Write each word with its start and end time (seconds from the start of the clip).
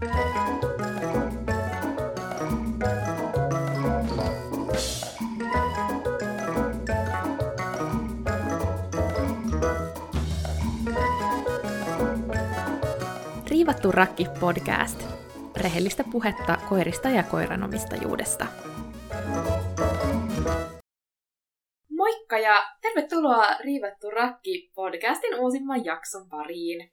Riivattu 0.00 0.32
rakki 13.92 14.26
podcast. 14.40 15.02
Rehellistä 15.56 16.04
puhetta 16.12 16.56
koirista 16.68 17.08
ja 17.08 17.22
koiranomistajuudesta. 17.22 18.46
Moikka 21.90 22.38
ja 22.38 22.62
tervetuloa 22.94 23.56
Riivattu 23.64 24.10
rakki 24.10 24.70
podcastin 24.74 25.40
uusimman 25.40 25.84
jakson 25.84 26.28
pariin. 26.28 26.90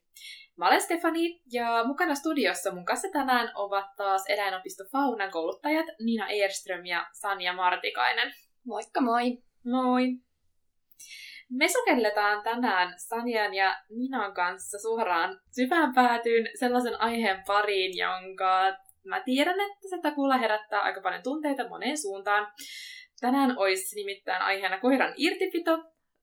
Mä 0.56 0.66
olen 0.66 0.80
Stefani 0.80 1.42
ja 1.52 1.84
mukana 1.84 2.14
studiossa 2.14 2.74
mun 2.74 2.84
kanssa 2.84 3.08
tänään 3.12 3.52
ovat 3.54 3.86
taas 3.96 4.24
eläinopisto 4.28 4.84
Faunan 4.92 5.30
kouluttajat 5.30 5.86
Nina 6.00 6.28
Erström 6.28 6.86
ja 6.86 7.06
Sanja 7.12 7.52
Martikainen. 7.52 8.32
Moikka 8.66 9.00
moi! 9.00 9.38
Moi! 9.64 10.06
Me 11.50 11.68
sukelletaan 11.68 12.42
tänään 12.42 12.94
Sanjan 12.96 13.54
ja 13.54 13.76
Ninan 13.90 14.34
kanssa 14.34 14.78
suoraan 14.78 15.40
syvään 15.54 15.94
päätyyn 15.94 16.48
sellaisen 16.58 17.00
aiheen 17.00 17.42
pariin, 17.46 17.98
jonka 17.98 18.76
mä 19.04 19.20
tiedän, 19.20 19.60
että 19.60 19.88
se 19.90 19.98
takuulla 20.02 20.36
herättää 20.36 20.80
aika 20.80 21.00
paljon 21.00 21.22
tunteita 21.22 21.68
moneen 21.68 21.98
suuntaan. 21.98 22.52
Tänään 23.20 23.58
olisi 23.58 23.96
nimittäin 23.96 24.42
aiheena 24.42 24.80
koiran 24.80 25.14
irtipito, 25.16 25.72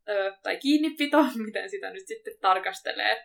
ö, 0.10 0.34
tai 0.44 0.58
kiinnipito, 0.58 1.24
miten 1.46 1.70
sitä 1.70 1.90
nyt 1.90 2.08
sitten 2.08 2.34
tarkastelee. 2.42 3.24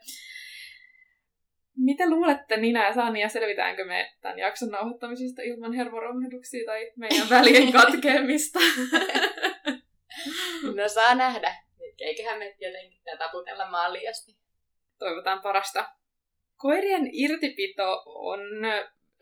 Mitä 1.77 2.11
luulette 2.11 2.57
Nina 2.57 2.87
ja 2.87 2.95
Sanja, 2.95 3.29
selvitäänkö 3.29 3.85
me 3.85 4.13
tämän 4.21 4.39
jakson 4.39 4.69
nauhoittamisesta 4.69 5.43
ilman 5.43 5.73
hermoromahduksia 5.73 6.67
tai 6.67 6.93
meidän 6.97 7.29
välien 7.39 7.73
katkeamista? 7.73 8.59
No 10.77 10.89
saa 10.89 11.15
nähdä. 11.15 11.55
Eiköhän 11.99 12.39
me 12.39 12.57
jotenkin 12.61 13.01
tätä 13.05 13.19
taputella 13.19 13.71
maaliasti. 13.71 14.37
Toivotaan 14.99 15.43
parasta. 15.43 15.89
Koirien 16.57 17.09
irtipito 17.13 18.03
on 18.07 18.41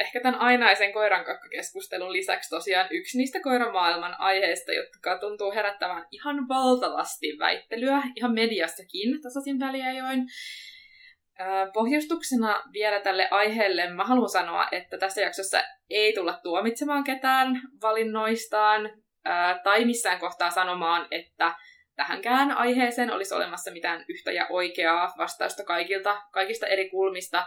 ehkä 0.01 0.21
tämän 0.21 0.41
ainaisen 0.41 0.93
koirankakkakeskustelun 0.93 2.13
lisäksi 2.13 2.51
tosiaan 2.51 2.89
yksi 2.91 3.19
niistä 3.19 3.41
koiramaailman 3.41 4.15
aiheista, 4.19 4.73
jotka 4.73 5.19
tuntuu 5.19 5.53
herättävän 5.53 6.07
ihan 6.11 6.49
valtavasti 6.49 7.27
väittelyä, 7.39 8.03
ihan 8.17 8.35
mediassakin 8.35 9.23
tasaisin 9.23 9.61
väliajoin. 9.61 10.27
Pohjustuksena 11.75 12.63
vielä 12.73 13.01
tälle 13.01 13.29
aiheelle 13.31 13.91
mä 13.91 14.05
haluan 14.05 14.29
sanoa, 14.29 14.67
että 14.73 14.99
tässä 14.99 15.21
jaksossa 15.21 15.65
ei 15.91 16.13
tulla 16.13 16.41
tuomitsemaan 16.43 17.05
ketään 17.05 17.61
valinnoistaan 17.83 18.91
tai 19.65 19.85
missään 19.85 20.19
kohtaa 20.19 20.51
sanomaan, 20.51 21.07
että 21.11 21.55
tähänkään 21.97 22.53
aiheeseen 22.53 23.13
olisi 23.13 23.35
olemassa 23.35 23.71
mitään 23.71 24.05
yhtä 24.09 24.33
ja 24.33 24.47
oikeaa 24.51 25.15
vastausta 25.19 25.65
kaikilta, 25.65 26.23
kaikista 26.33 26.67
eri 26.67 26.91
kulmista. 26.91 27.47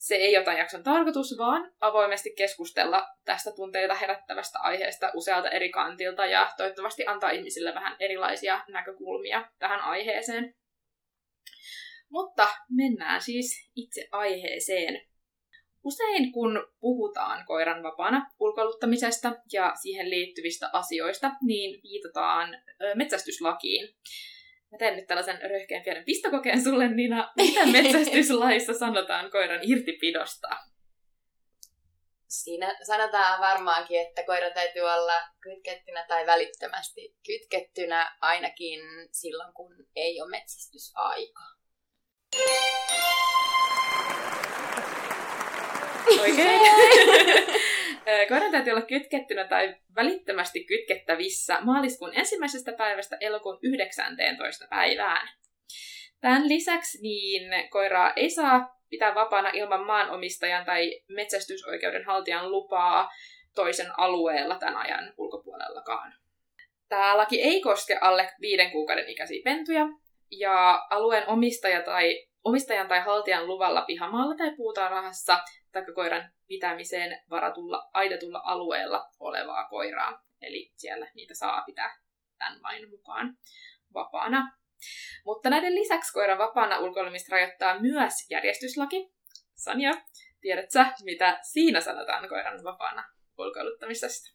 Se 0.00 0.14
ei 0.14 0.36
ole 0.36 0.44
tämän 0.44 0.58
jakson 0.58 0.82
tarkoitus, 0.82 1.38
vaan 1.38 1.72
avoimesti 1.80 2.34
keskustella 2.36 3.06
tästä 3.24 3.52
tunteita 3.52 3.94
herättävästä 3.94 4.58
aiheesta 4.58 5.10
usealta 5.14 5.50
eri 5.50 5.70
kantilta 5.70 6.26
ja 6.26 6.52
toivottavasti 6.56 7.06
antaa 7.06 7.30
ihmisille 7.30 7.74
vähän 7.74 7.96
erilaisia 8.00 8.64
näkökulmia 8.68 9.48
tähän 9.58 9.80
aiheeseen. 9.80 10.54
Mutta 12.10 12.48
mennään 12.70 13.22
siis 13.22 13.70
itse 13.76 14.08
aiheeseen. 14.12 15.06
Usein 15.84 16.32
kun 16.32 16.66
puhutaan 16.80 17.46
koiran 17.46 17.82
vapaana 17.82 18.30
ulkoiluttamisesta 18.40 19.32
ja 19.52 19.72
siihen 19.82 20.10
liittyvistä 20.10 20.70
asioista, 20.72 21.30
niin 21.42 21.82
viitataan 21.82 22.48
metsästyslakiin. 22.94 23.96
Mä 24.72 24.78
teen 24.78 24.96
nyt 24.96 25.06
tällaisen 25.06 25.50
röhkeän 25.50 25.82
pienen 25.82 26.04
pistokokeen 26.04 26.64
sulle, 26.64 26.88
Nina. 26.88 27.32
Mitä 27.36 27.66
metsästyslaissa 27.66 28.74
sanotaan 28.74 29.30
koiran 29.30 29.60
irtipidosta? 29.62 30.48
Siinä 32.28 32.76
sanotaan 32.82 33.40
varmaankin, 33.40 34.00
että 34.00 34.22
koira 34.22 34.50
täytyy 34.50 34.82
olla 34.82 35.14
kytkettynä 35.40 36.04
tai 36.08 36.26
välittömästi 36.26 37.14
kytkettynä 37.26 38.16
ainakin 38.20 38.80
silloin, 39.12 39.52
kun 39.54 39.86
ei 39.96 40.20
ole 40.20 40.30
metsästysaika. 40.30 41.42
Oikein. 46.20 46.60
Koiran 48.28 48.50
täytyy 48.50 48.72
olla 48.72 48.86
kytkettynä 48.86 49.48
tai 49.48 49.76
välittömästi 49.96 50.64
kytkettävissä 50.64 51.58
maaliskuun 51.60 52.14
ensimmäisestä 52.14 52.72
päivästä 52.72 53.16
elokuun 53.20 53.58
19. 53.62 54.66
päivään. 54.70 55.28
Tämän 56.20 56.48
lisäksi 56.48 57.02
niin 57.02 57.70
koiraa 57.70 58.12
ei 58.16 58.30
saa 58.30 58.80
pitää 58.90 59.14
vapaana 59.14 59.50
ilman 59.54 59.86
maanomistajan 59.86 60.64
tai 60.64 61.00
metsästysoikeuden 61.08 62.04
haltijan 62.04 62.50
lupaa 62.50 63.10
toisen 63.54 63.98
alueella 63.98 64.58
tämän 64.58 64.76
ajan 64.76 65.14
ulkopuolellakaan. 65.16 66.12
Tämä 66.88 67.16
laki 67.16 67.42
ei 67.42 67.60
koske 67.60 67.98
alle 68.00 68.30
viiden 68.40 68.70
kuukauden 68.70 69.08
ikäisiä 69.08 69.40
pentuja, 69.44 69.86
ja 70.30 70.86
alueen 70.90 71.28
omistaja 71.28 71.82
tai, 71.82 72.26
omistajan 72.44 72.88
tai 72.88 73.00
haltijan 73.00 73.46
luvalla 73.46 73.82
pihamaalla 73.82 74.34
tai 74.34 74.56
puutarhassa 74.56 75.38
koiran 75.94 76.30
pitämiseen 76.50 77.20
varatulla 77.30 77.90
aidatulla 77.92 78.42
alueella 78.44 79.08
olevaa 79.20 79.68
koiraa. 79.68 80.24
Eli 80.42 80.72
siellä 80.76 81.06
niitä 81.14 81.34
saa 81.34 81.62
pitää 81.66 81.98
tämän 82.38 82.62
lain 82.62 82.90
mukaan 82.90 83.38
vapaana. 83.94 84.56
Mutta 85.24 85.50
näiden 85.50 85.74
lisäksi 85.74 86.12
koiran 86.12 86.38
vapaana 86.38 86.78
ulkoilemista 86.78 87.32
rajoittaa 87.32 87.80
myös 87.80 88.14
järjestyslaki. 88.30 89.12
Sanja, 89.54 89.92
tiedätkö 90.40 90.84
mitä 91.04 91.38
siinä 91.42 91.80
sanotaan 91.80 92.28
koiran 92.28 92.64
vapaana 92.64 93.04
ulkoiluttamisesta? 93.38 94.30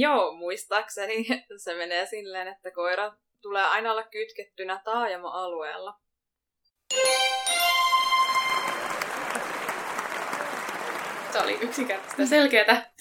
Joo, 0.00 0.36
muistaakseni 0.36 1.26
se 1.64 1.74
menee 1.74 2.06
silleen, 2.06 2.48
että 2.48 2.70
koira 2.70 3.12
tulee 3.42 3.64
aina 3.64 3.92
olla 3.92 4.02
kytkettynä 4.02 4.80
taajama-alueella. 4.84 6.00
Se 11.38 11.44
oli 11.44 11.58
yksinkertaista 11.62 12.22
ja 12.22 12.26
selkeää. 12.26 12.92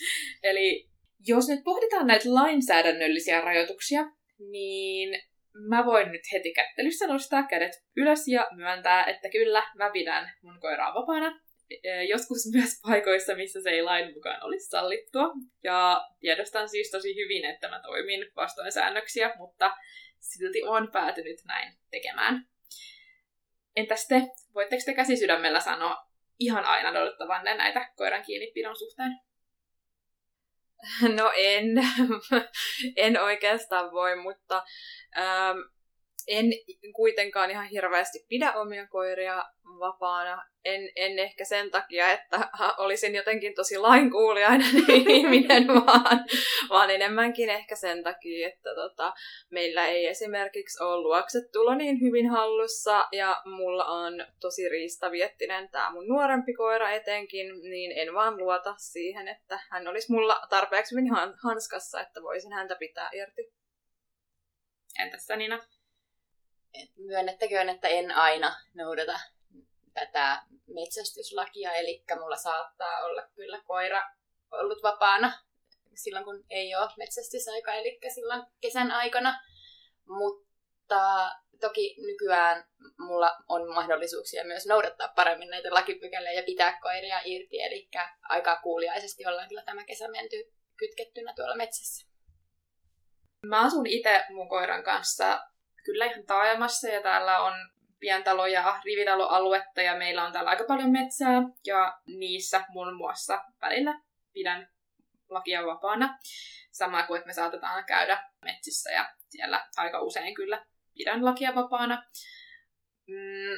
Eli 0.43 0.89
jos 1.27 1.47
nyt 1.47 1.63
pohditaan 1.63 2.07
näitä 2.07 2.33
lainsäädännöllisiä 2.33 3.41
rajoituksia, 3.41 4.01
niin 4.51 5.21
mä 5.69 5.85
voin 5.85 6.11
nyt 6.11 6.21
heti 6.33 6.53
kättelyssä 6.53 7.07
nostaa 7.07 7.43
kädet 7.43 7.71
ylös 7.95 8.27
ja 8.27 8.47
myöntää, 8.51 9.05
että 9.05 9.29
kyllä, 9.29 9.63
mä 9.75 9.89
pidän 9.89 10.31
mun 10.41 10.59
koiraa 10.59 10.93
vapaana. 10.93 11.41
E, 11.83 12.03
joskus 12.03 12.51
myös 12.53 12.81
paikoissa, 12.81 13.35
missä 13.35 13.61
se 13.61 13.69
ei 13.69 13.83
lain 13.83 14.13
mukaan 14.13 14.43
olisi 14.43 14.69
sallittua. 14.69 15.27
Ja 15.63 16.07
tiedostan 16.19 16.69
siis 16.69 16.91
tosi 16.91 17.15
hyvin, 17.15 17.45
että 17.45 17.69
mä 17.69 17.79
toimin 17.81 18.31
vastoin 18.35 18.71
säännöksiä, 18.71 19.33
mutta 19.37 19.71
silti 20.19 20.63
on 20.63 20.91
päätynyt 20.91 21.39
näin 21.45 21.77
tekemään. 21.91 22.47
Entäs 23.75 24.07
te? 24.07 24.21
Voitteko 24.53 24.81
te 24.85 24.93
käsisydämellä 24.93 25.59
sanoa 25.59 26.06
ihan 26.39 26.65
aina 26.65 26.91
noudattavanne 26.91 27.53
näitä 27.57 27.91
koiran 27.95 28.23
kiinnipidon 28.25 28.77
suhteen? 28.77 29.11
No 31.17 31.31
en, 31.35 31.65
en 32.95 33.21
oikeastaan 33.21 33.91
voi, 33.91 34.15
mutta 34.15 34.63
ähm, 35.17 35.57
en 36.27 36.45
kuitenkaan 36.95 37.51
ihan 37.51 37.65
hirveästi 37.65 38.25
pidä 38.29 38.53
omia 38.53 38.87
koiria 38.87 39.45
vapaana. 39.79 40.45
En, 40.65 40.89
en 40.95 41.19
ehkä 41.19 41.45
sen 41.45 41.71
takia, 41.71 42.11
että 42.11 42.49
olisin 42.83 43.15
jotenkin 43.15 43.55
tosi 43.55 43.77
lainkuuliainen 43.77 44.75
ihminen, 45.07 45.67
vaan, 45.85 46.25
vaan 46.69 46.89
enemmänkin 46.89 47.49
ehkä 47.49 47.75
sen 47.75 48.03
takia, 48.03 48.47
että 48.47 48.75
tota, 48.75 49.13
meillä 49.49 49.87
ei 49.87 50.05
esimerkiksi 50.05 50.83
ole 50.83 51.01
luoksetulo 51.01 51.75
niin 51.75 52.01
hyvin 52.01 52.29
hallussa 52.29 53.07
ja 53.11 53.41
mulla 53.45 53.85
on 53.85 54.13
tosi 54.39 54.69
riistaviettinen 54.69 55.69
tämä 55.69 55.91
mun 55.91 56.07
nuorempi 56.07 56.53
koira 56.53 56.91
etenkin, 56.91 57.61
niin 57.61 57.91
en 57.91 58.13
vaan 58.13 58.37
luota 58.37 58.75
siihen, 58.77 59.27
että 59.27 59.59
hän 59.69 59.87
olisi 59.87 60.11
mulla 60.11 60.41
tarpeeksi 60.49 60.95
hyvin 60.95 61.09
hanskassa, 61.43 62.01
että 62.01 62.21
voisin 62.21 62.53
häntä 62.53 62.75
pitää 62.75 63.09
irti. 63.13 63.53
Entäs 64.99 65.27
Nina? 65.37 65.59
Myönnettäköön, 66.97 67.69
että 67.69 67.87
en 67.87 68.11
aina 68.11 68.55
noudata 68.73 69.19
tätä 69.93 70.41
metsästyslakia, 70.67 71.73
eli 71.73 72.03
mulla 72.19 72.37
saattaa 72.37 73.03
olla 73.05 73.27
kyllä 73.35 73.61
koira 73.67 74.03
ollut 74.51 74.83
vapaana 74.83 75.31
silloin, 75.95 76.25
kun 76.25 76.45
ei 76.49 76.75
ole 76.75 76.89
metsästysaika, 76.97 77.73
eli 77.73 77.99
silloin 78.13 78.43
kesän 78.61 78.91
aikana. 78.91 79.39
Mutta 80.07 81.31
toki 81.59 81.95
nykyään 82.05 82.65
mulla 82.99 83.31
on 83.47 83.73
mahdollisuuksia 83.73 84.45
myös 84.45 84.65
noudattaa 84.65 85.13
paremmin 85.15 85.49
näitä 85.49 85.73
lakipykäliä 85.73 86.31
ja 86.31 86.43
pitää 86.43 86.79
koiria 86.81 87.21
irti, 87.25 87.61
eli 87.61 87.89
aika 88.29 88.59
kuuliaisesti 88.63 89.25
ollaan 89.25 89.49
kyllä 89.49 89.63
tämä 89.65 89.83
kesä 89.83 90.07
menty 90.07 90.53
kytkettynä 90.77 91.33
tuolla 91.33 91.55
metsässä. 91.55 92.07
Mä 93.45 93.65
asun 93.65 93.87
itse 93.87 94.25
mun 94.29 94.49
koiran 94.49 94.83
kanssa 94.83 95.39
kyllä 95.87 96.05
ihan 96.05 96.25
taajamassa 96.25 96.87
ja 96.87 97.01
täällä 97.01 97.39
on 97.39 97.53
pientalo- 97.99 98.47
ja 98.47 98.79
rivitaloaluetta 98.85 99.81
ja 99.81 99.95
meillä 99.95 100.25
on 100.25 100.33
täällä 100.33 100.49
aika 100.49 100.63
paljon 100.67 100.91
metsää 100.91 101.41
ja 101.65 101.99
niissä 102.07 102.65
muun 102.69 102.97
muassa 102.97 103.43
välillä 103.61 103.99
pidän 104.33 104.69
lakia 105.29 105.65
vapaana. 105.65 106.17
Sama 106.71 107.03
kuin, 107.03 107.17
että 107.17 107.27
me 107.27 107.33
saatetaan 107.33 107.85
käydä 107.85 108.23
metsissä 108.45 108.91
ja 108.91 109.09
siellä 109.29 109.65
aika 109.77 110.01
usein 110.01 110.33
kyllä 110.33 110.65
pidän 110.93 111.25
lakia 111.25 111.55
vapaana. 111.55 112.03
Mm, 113.07 113.57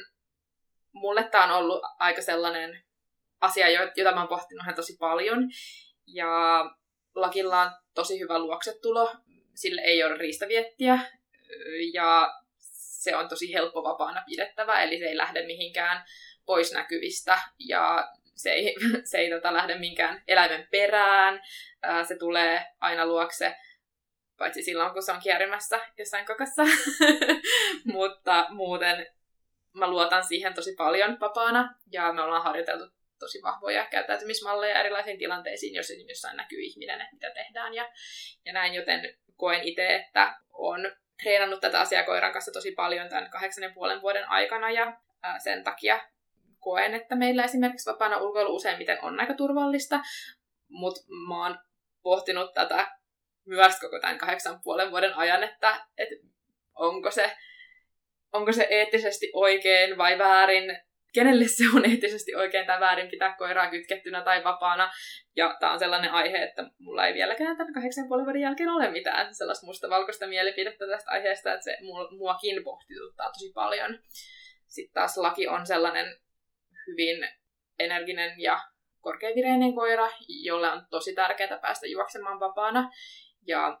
mulle 0.92 1.22
tämä 1.22 1.44
on 1.44 1.50
ollut 1.50 1.82
aika 1.98 2.22
sellainen 2.22 2.82
asia, 3.40 3.70
jota 3.70 4.14
mä 4.14 4.20
oon 4.20 4.28
pohtinut 4.28 4.62
ihan 4.64 4.74
tosi 4.74 4.96
paljon. 5.00 5.48
Ja 6.06 6.64
lakilla 7.14 7.60
on 7.62 7.70
tosi 7.94 8.20
hyvä 8.20 8.38
luoksetulo, 8.38 9.16
sille 9.54 9.80
ei 9.80 10.04
ole 10.04 10.16
riistaviettiä 10.16 10.98
ja 11.94 12.34
se 13.00 13.16
on 13.16 13.28
tosi 13.28 13.52
helppo 13.52 13.82
vapaana 13.82 14.22
pidettävä, 14.26 14.82
eli 14.82 14.98
se 14.98 15.04
ei 15.04 15.16
lähde 15.16 15.46
mihinkään 15.46 16.04
pois 16.46 16.72
näkyvistä 16.72 17.38
ja 17.58 18.08
se 18.34 18.50
ei, 18.50 18.74
se 19.10 19.18
ei 19.18 19.30
tota, 19.30 19.52
lähde 19.52 19.78
minkään 19.78 20.22
eläimen 20.28 20.68
perään, 20.70 21.40
se 22.08 22.16
tulee 22.18 22.64
aina 22.80 23.06
luokse, 23.06 23.56
paitsi 24.38 24.62
silloin 24.62 24.92
kun 24.92 25.02
se 25.02 25.12
on 25.12 25.20
kierrimässä 25.22 25.80
jossain 25.98 26.24
kakassa, 26.24 26.62
mutta 27.94 28.46
muuten 28.48 29.06
mä 29.72 29.90
luotan 29.90 30.24
siihen 30.24 30.54
tosi 30.54 30.74
paljon 30.74 31.20
vapaana 31.20 31.74
ja 31.92 32.12
me 32.12 32.22
ollaan 32.22 32.42
harjoiteltu 32.42 32.84
tosi 33.18 33.42
vahvoja 33.42 33.86
käyttäytymismalleja 33.86 34.80
erilaisiin 34.80 35.18
tilanteisiin, 35.18 35.74
jos 35.74 35.92
jossain 36.08 36.36
näkyy 36.36 36.60
ihminen, 36.60 37.00
että 37.00 37.14
mitä 37.14 37.30
tehdään 37.30 37.74
ja, 37.74 37.92
ja 38.44 38.52
näin, 38.52 38.74
joten 38.74 39.14
koen 39.36 39.62
itse, 39.62 39.96
että 39.96 40.36
on 40.52 40.80
treenannut 41.22 41.60
tätä 41.60 41.80
asiaa 41.80 42.02
koiran 42.02 42.32
kanssa 42.32 42.52
tosi 42.52 42.72
paljon 42.72 43.08
tämän 43.08 43.30
kahdeksan 43.30 43.64
ja 43.64 43.70
puolen 43.74 44.02
vuoden 44.02 44.28
aikana 44.28 44.70
ja 44.70 45.00
sen 45.42 45.64
takia 45.64 46.00
koen, 46.58 46.94
että 46.94 47.14
meillä 47.14 47.44
esimerkiksi 47.44 47.90
vapaana 47.90 48.18
ulkoilu 48.18 48.56
useimmiten 48.56 48.98
on 49.02 49.20
aika 49.20 49.34
turvallista, 49.34 50.00
mutta 50.68 51.00
mä 51.28 51.44
oon 51.44 51.58
pohtinut 52.02 52.54
tätä 52.54 52.88
myös 53.46 53.80
koko 53.80 54.00
tämän 54.00 54.18
kahdeksan 54.18 54.60
puolen 54.62 54.90
vuoden 54.90 55.16
ajan, 55.16 55.42
että, 55.42 55.86
että 55.98 56.14
onko, 56.74 57.10
se, 57.10 57.36
onko 58.32 58.52
se 58.52 58.66
eettisesti 58.70 59.30
oikein 59.34 59.98
vai 59.98 60.18
väärin 60.18 60.80
kenelle 61.12 61.48
se 61.48 61.64
on 61.76 61.90
eettisesti 61.90 62.34
oikein 62.34 62.66
tai 62.66 62.80
väärin 62.80 63.10
pitää 63.10 63.34
koiraa 63.38 63.70
kytkettynä 63.70 64.22
tai 64.22 64.44
vapaana. 64.44 64.90
Ja 65.36 65.56
tämä 65.60 65.72
on 65.72 65.78
sellainen 65.78 66.10
aihe, 66.10 66.42
että 66.42 66.70
mulla 66.78 67.06
ei 67.06 67.14
vieläkään 67.14 67.56
tämän 67.56 67.74
kahdeksan 67.74 68.08
puolen 68.08 68.26
vuoden 68.26 68.42
jälkeen 68.42 68.68
ole 68.68 68.90
mitään 68.90 69.34
sellaista 69.34 69.66
mustavalkoista 69.66 70.26
mielipidettä 70.26 70.86
tästä 70.86 71.10
aiheesta, 71.10 71.52
että 71.52 71.64
se 71.64 71.76
muakin 72.18 72.64
pohtituttaa 72.64 73.30
tosi 73.30 73.52
paljon. 73.54 73.98
Sitten 74.66 74.94
taas 74.94 75.16
laki 75.16 75.48
on 75.48 75.66
sellainen 75.66 76.16
hyvin 76.86 77.28
energinen 77.78 78.40
ja 78.40 78.60
korkeavireinen 79.00 79.74
koira, 79.74 80.10
jolle 80.28 80.70
on 80.70 80.86
tosi 80.90 81.14
tärkeää 81.14 81.58
päästä 81.62 81.86
juoksemaan 81.86 82.40
vapaana. 82.40 82.90
Ja 83.46 83.80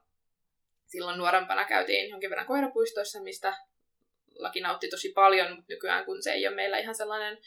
silloin 0.86 1.18
nuorempana 1.18 1.64
käytiin 1.64 2.10
jonkin 2.10 2.30
verran 2.30 2.46
koirapuistoissa, 2.46 3.22
mistä 3.22 3.56
laki 4.42 4.60
nautti 4.60 4.88
tosi 4.88 5.12
paljon, 5.12 5.50
mutta 5.50 5.72
nykyään 5.72 6.04
kun 6.04 6.22
se 6.22 6.32
ei 6.32 6.46
ole 6.46 6.56
meillä 6.56 6.78
ihan 6.78 6.94
sellainen 6.94 7.38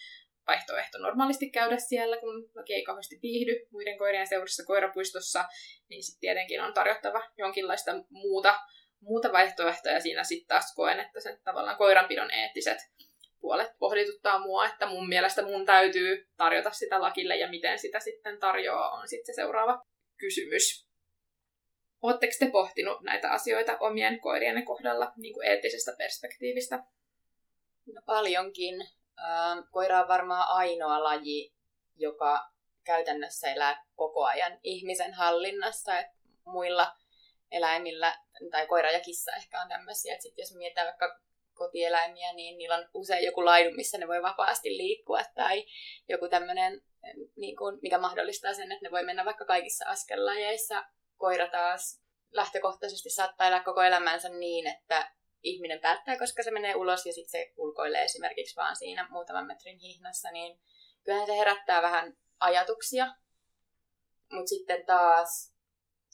vaihtoehto 0.47 0.97
normaalisti 0.97 1.49
käydä 1.49 1.77
siellä, 1.77 2.17
kun 2.17 2.49
laki 2.55 2.73
ei 2.73 2.83
kauheasti 2.83 3.19
viihdy 3.21 3.67
muiden 3.71 3.97
koirien 3.97 4.27
seurassa 4.27 4.63
koirapuistossa, 4.65 5.45
niin 5.89 6.03
sitten 6.03 6.21
tietenkin 6.21 6.61
on 6.61 6.73
tarjottava 6.73 7.23
jonkinlaista 7.37 7.91
muuta, 8.09 8.59
muuta 8.99 9.31
vaihtoehtoa, 9.31 9.91
ja 9.91 9.99
siinä 9.99 10.23
sitten 10.23 10.47
taas 10.47 10.73
koen, 10.75 10.99
että 10.99 11.19
sen 11.19 11.39
tavallaan 11.43 11.77
koiranpidon 11.77 12.31
eettiset 12.31 12.77
puolet 13.39 13.71
pohdituttaa 13.79 14.39
mua, 14.39 14.65
että 14.65 14.85
mun 14.85 15.09
mielestä 15.09 15.41
mun 15.41 15.65
täytyy 15.65 16.27
tarjota 16.37 16.71
sitä 16.71 17.01
lakille, 17.01 17.35
ja 17.35 17.49
miten 17.49 17.79
sitä 17.79 17.99
sitten 17.99 18.39
tarjoaa, 18.39 18.91
on 18.91 19.07
sitten 19.07 19.35
se 19.35 19.41
seuraava 19.41 19.85
kysymys. 20.17 20.92
Oletteko 22.03 22.33
te 22.39 22.51
pohtinut 22.51 23.01
näitä 23.01 23.31
asioita 23.31 23.77
omien 23.79 24.19
koirienne 24.19 24.61
kohdalla 24.61 25.13
niin 25.17 25.33
kuin 25.33 25.47
eettisestä 25.47 25.91
perspektiivistä? 25.97 26.83
No 27.94 28.01
paljonkin. 28.05 28.81
Ähm, 29.19 29.59
koira 29.71 30.01
on 30.01 30.07
varmaan 30.07 30.47
ainoa 30.50 31.03
laji, 31.03 31.53
joka 31.95 32.39
käytännössä 32.83 33.51
elää 33.51 33.85
koko 33.95 34.23
ajan 34.23 34.59
ihmisen 34.63 35.13
hallinnassa. 35.13 36.00
Et 36.00 36.07
muilla 36.45 36.91
eläimillä, 37.51 38.15
tai 38.51 38.67
koira 38.67 38.91
ja 38.91 39.00
kissa 39.00 39.31
ehkä 39.35 39.61
on 39.61 39.69
tämmöisiä, 39.69 40.13
että 40.13 40.23
sit 40.23 40.38
jos 40.38 40.55
mietitään 40.55 40.88
vaikka 40.88 41.19
kotieläimiä, 41.53 42.33
niin 42.33 42.57
niillä 42.57 42.75
on 42.75 42.89
usein 42.94 43.25
joku 43.25 43.45
laidu, 43.45 43.71
missä 43.71 43.97
ne 43.97 44.07
voi 44.07 44.21
vapaasti 44.21 44.77
liikkua, 44.77 45.21
tai 45.35 45.65
joku 46.09 46.29
tämmöinen, 46.29 46.81
niin 47.35 47.55
kuin, 47.55 47.79
mikä 47.81 47.97
mahdollistaa 47.97 48.53
sen, 48.53 48.71
että 48.71 48.85
ne 48.85 48.91
voi 48.91 49.03
mennä 49.03 49.25
vaikka 49.25 49.45
kaikissa 49.45 49.85
askellajeissa 49.88 50.83
koira 51.23 51.47
taas 51.47 52.03
lähtökohtaisesti 52.31 53.09
saattaa 53.09 53.47
elää 53.47 53.63
koko 53.63 53.81
elämänsä 53.81 54.29
niin, 54.29 54.67
että 54.67 55.11
ihminen 55.43 55.79
päättää, 55.79 56.17
koska 56.17 56.43
se 56.43 56.51
menee 56.51 56.75
ulos 56.75 57.05
ja 57.05 57.13
sitten 57.13 57.31
se 57.31 57.53
ulkoilee 57.57 58.03
esimerkiksi 58.03 58.55
vaan 58.55 58.75
siinä 58.75 59.07
muutaman 59.09 59.47
metrin 59.47 59.79
hihnassa, 59.79 60.31
niin 60.31 60.59
kyllähän 61.03 61.27
se 61.27 61.37
herättää 61.37 61.81
vähän 61.81 62.17
ajatuksia. 62.39 63.07
Mutta 64.31 64.49
sitten 64.49 64.85
taas 64.85 65.55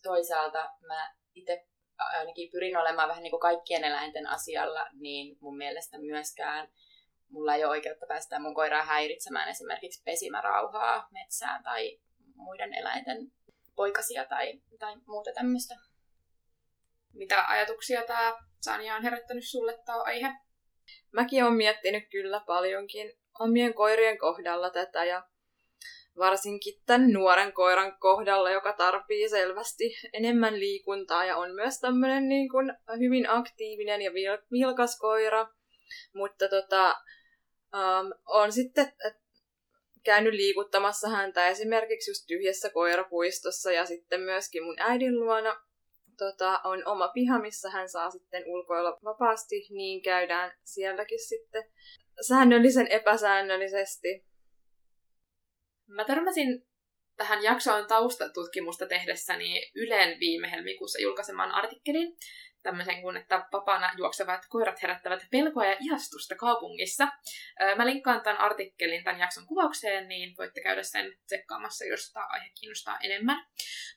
toisaalta 0.04 0.70
mä 0.88 1.16
itse 1.36 1.68
ainakin 1.98 2.52
pyrin 2.52 2.78
olemaan 2.78 3.10
vähän 3.10 3.24
niin 3.24 3.32
kuin 3.32 3.42
kaikkien 3.42 3.84
eläinten 3.84 4.28
asialla, 4.28 4.88
niin 4.94 5.38
mun 5.42 5.58
mielestä 5.58 5.98
myöskään 5.98 6.70
mulla 7.30 7.56
ei 7.56 7.64
ole 7.64 7.72
oikeutta 7.72 8.06
päästä 8.08 8.40
mun 8.40 8.56
koiraa 8.56 8.84
häiritsemään 8.84 9.50
esimerkiksi 9.50 10.04
pesimärauhaa 10.06 11.08
metsään 11.12 11.64
tai 11.64 12.00
muiden 12.36 12.74
eläinten 12.74 13.32
poikasia 13.80 14.26
tai, 14.26 14.62
tai 14.80 14.96
muuta 15.08 15.32
tämmöistä. 15.34 15.76
Mitä 17.14 17.46
ajatuksia 17.48 18.04
tämä 18.04 18.38
Sanja 18.62 18.96
on 18.96 19.04
herättänyt 19.04 19.44
sulle 19.48 19.80
tämä 19.86 20.02
aihe? 20.02 20.32
Mäkin 21.12 21.44
olen 21.44 21.56
miettinyt 21.56 22.04
kyllä 22.12 22.42
paljonkin 22.48 23.14
omien 23.40 23.74
koirien 23.74 24.18
kohdalla 24.18 24.70
tätä 24.70 25.06
ja 25.06 25.24
varsinkin 26.18 26.74
tämän 26.86 27.14
nuoren 27.14 27.54
koiran 27.54 28.00
kohdalla, 28.00 28.52
joka 28.52 28.74
tarvii 28.74 29.30
selvästi 29.30 29.84
enemmän 30.14 30.60
liikuntaa 30.60 31.26
ja 31.26 31.38
on 31.38 31.56
myös 31.56 31.80
tämmöinen 31.80 32.30
niin 32.30 32.50
kuin 32.50 32.74
hyvin 33.00 33.30
aktiivinen 33.30 34.02
ja 34.02 34.12
vilkas 34.52 35.00
koira. 35.00 35.48
Mutta 36.14 36.50
tota, 36.50 36.96
um, 37.74 38.12
on 38.26 38.52
sitten 38.52 38.94
käynyt 40.04 40.34
liikuttamassa 40.34 41.10
häntä 41.10 41.48
esimerkiksi 41.48 42.12
just 42.12 42.28
tyhjässä 42.28 42.70
koirapuistossa 42.70 43.72
ja 43.72 43.86
sitten 43.86 44.22
myöskin 44.22 44.64
mun 44.64 44.76
äidin 44.80 45.20
luona 45.20 45.56
tota, 46.18 46.62
on 46.64 46.88
oma 46.88 47.08
piha, 47.08 47.40
missä 47.40 47.70
hän 47.70 47.90
saa 47.90 48.10
sitten 48.10 48.44
ulkoilla 48.48 49.00
vapaasti, 49.04 49.68
niin 49.70 50.02
käydään 50.02 50.52
sielläkin 50.64 51.28
sitten 51.28 51.64
säännöllisen 52.28 52.88
epäsäännöllisesti. 52.88 54.26
Mä 55.88 56.06
törmäsin 56.06 56.68
tähän 57.18 57.44
jaksoon 57.44 57.88
taustatutkimusta 57.88 58.88
tehdessäni 58.88 59.72
Ylen 59.76 60.20
viime 60.20 60.52
helmikuussa 60.52 61.02
julkaisemaan 61.02 61.52
artikkelin, 61.52 62.18
tämmöisen 62.64 63.02
kuin, 63.02 63.18
että 63.18 63.46
vapaana 63.52 63.92
juoksevat 63.98 64.46
koirat 64.50 64.82
herättävät 64.82 65.28
pelkoa 65.32 65.66
ja 65.66 65.78
ihastusta 65.80 66.36
kaupungissa. 66.36 67.08
Mä 67.76 67.86
linkkaan 67.86 68.22
tämän 68.22 68.40
artikkelin 68.40 69.04
tämän 69.04 69.20
jakson 69.20 69.48
kuvaukseen, 69.48 70.08
niin 70.08 70.36
voitte 70.38 70.62
käydä 70.62 70.84
sen 70.84 71.18
tsekkaamassa, 71.26 71.86
jos 71.86 72.14
tämä 72.14 72.26
aihe 72.30 72.50
kiinnostaa 72.60 73.00
enemmän. 73.02 73.46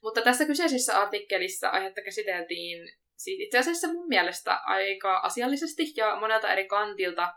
Mutta 0.03 0.23
tässä 0.23 0.45
kyseisessä 0.45 1.01
artikkelissa 1.01 1.69
aihetta 1.69 2.03
käsiteltiin 2.03 2.93
siis 3.17 3.41
itse 3.41 3.59
asiassa 3.59 3.89
mun 3.89 4.09
mielestä 4.09 4.55
aika 4.55 5.19
asiallisesti 5.19 5.83
ja 5.97 6.17
monelta 6.17 6.53
eri 6.53 6.69
kantilta. 6.69 7.33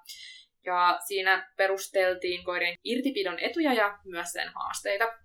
Ja 0.65 0.99
siinä 1.07 1.53
perusteltiin 1.57 2.43
koirien 2.43 2.75
irtipidon 2.83 3.39
etuja 3.39 3.73
ja 3.73 3.99
myös 4.05 4.31
sen 4.31 4.51
haasteita. 4.55 5.24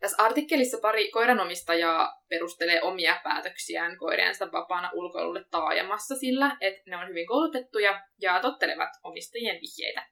Tässä 0.00 0.22
artikkelissa 0.22 0.78
pari 0.82 1.10
koiranomistajaa 1.10 2.22
perustelee 2.28 2.82
omia 2.82 3.20
päätöksiään 3.24 3.98
koiriensa 3.98 4.52
vapaana 4.52 4.90
ulkoilulle 4.94 5.44
taajamassa 5.50 6.16
sillä, 6.16 6.56
että 6.60 6.90
ne 6.90 6.96
on 6.96 7.08
hyvin 7.08 7.26
koulutettuja 7.26 8.02
ja 8.20 8.40
tottelevat 8.40 8.90
omistajien 9.04 9.60
vihjeitä. 9.60 10.06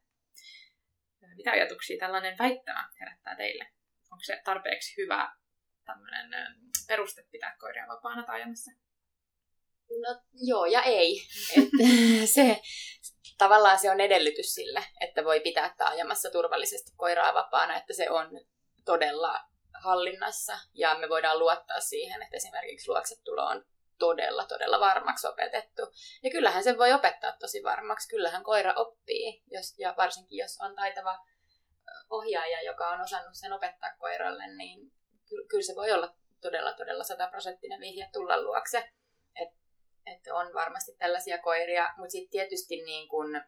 Mitä 1.37 1.51
ajatuksia 1.51 1.97
tällainen 1.99 2.39
väittämä 2.39 2.89
herättää 3.01 3.37
teille? 3.37 3.65
Onko 4.13 4.23
se 4.25 4.41
tarpeeksi 4.45 5.03
hyvä 5.03 5.33
tämmöinen 5.85 6.31
peruste 6.89 7.23
pitää 7.31 7.57
koiria 7.61 7.87
vapaana 7.89 8.27
taajamassa? 8.27 8.71
No 9.91 10.23
joo 10.47 10.67
ja 10.67 10.83
ei. 10.83 11.23
Et, 11.57 11.69
se, 12.35 12.61
tavallaan 13.39 13.79
se 13.79 13.91
on 13.91 14.01
edellytys 14.01 14.55
sille, 14.55 14.85
että 15.01 15.25
voi 15.25 15.41
pitää 15.41 15.75
taajamassa 15.79 16.31
turvallisesti 16.31 16.91
koiraa 16.97 17.35
vapaana, 17.35 17.77
että 17.77 17.93
se 17.93 18.11
on 18.11 18.31
todella 18.87 19.41
hallinnassa 19.83 20.59
ja 20.75 20.99
me 20.99 21.09
voidaan 21.09 21.39
luottaa 21.39 21.81
siihen, 21.81 22.23
että 22.23 22.37
esimerkiksi 22.37 22.89
luoksetulo 22.89 23.43
on 23.43 23.65
todella, 23.99 24.45
todella 24.47 24.81
varmaksi 24.81 25.27
opetettu. 25.27 25.83
Ja 26.23 26.31
kyllähän 26.31 26.65
se 26.65 26.79
voi 26.79 26.93
opettaa 26.93 27.33
tosi 27.33 27.63
varmaksi. 27.65 28.09
Kyllähän 28.09 28.45
koira 28.45 28.73
oppii, 28.77 29.43
jos, 29.51 29.79
ja 29.79 29.95
varsinkin 29.97 30.39
jos 30.39 30.59
on 30.61 30.75
taitava 30.75 31.19
ohjaaja, 32.11 32.63
joka 32.63 32.89
on 32.89 33.01
osannut 33.01 33.35
sen 33.35 33.53
opettaa 33.53 33.91
koiralle, 33.99 34.47
niin 34.47 34.93
ky- 35.29 35.47
kyllä 35.51 35.65
se 35.65 35.75
voi 35.75 35.93
olla 35.93 36.15
todella, 36.41 36.73
todella 36.73 37.05
sataprosenttinen 37.05 37.81
vihje 37.81 38.09
tulla 38.13 38.43
luokse. 38.43 38.79
Että 39.43 39.57
et 40.07 40.21
on 40.33 40.55
varmasti 40.55 40.93
tällaisia 40.99 41.39
koiria, 41.39 41.95
mutta 41.97 42.11
sitten 42.11 42.31
tietysti 42.31 42.77
niin 42.77 43.09
kun 43.09 43.43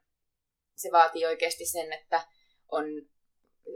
se 0.76 0.88
vaatii 0.92 1.26
oikeasti 1.26 1.66
sen, 1.66 1.92
että 1.92 2.20
on 2.68 2.84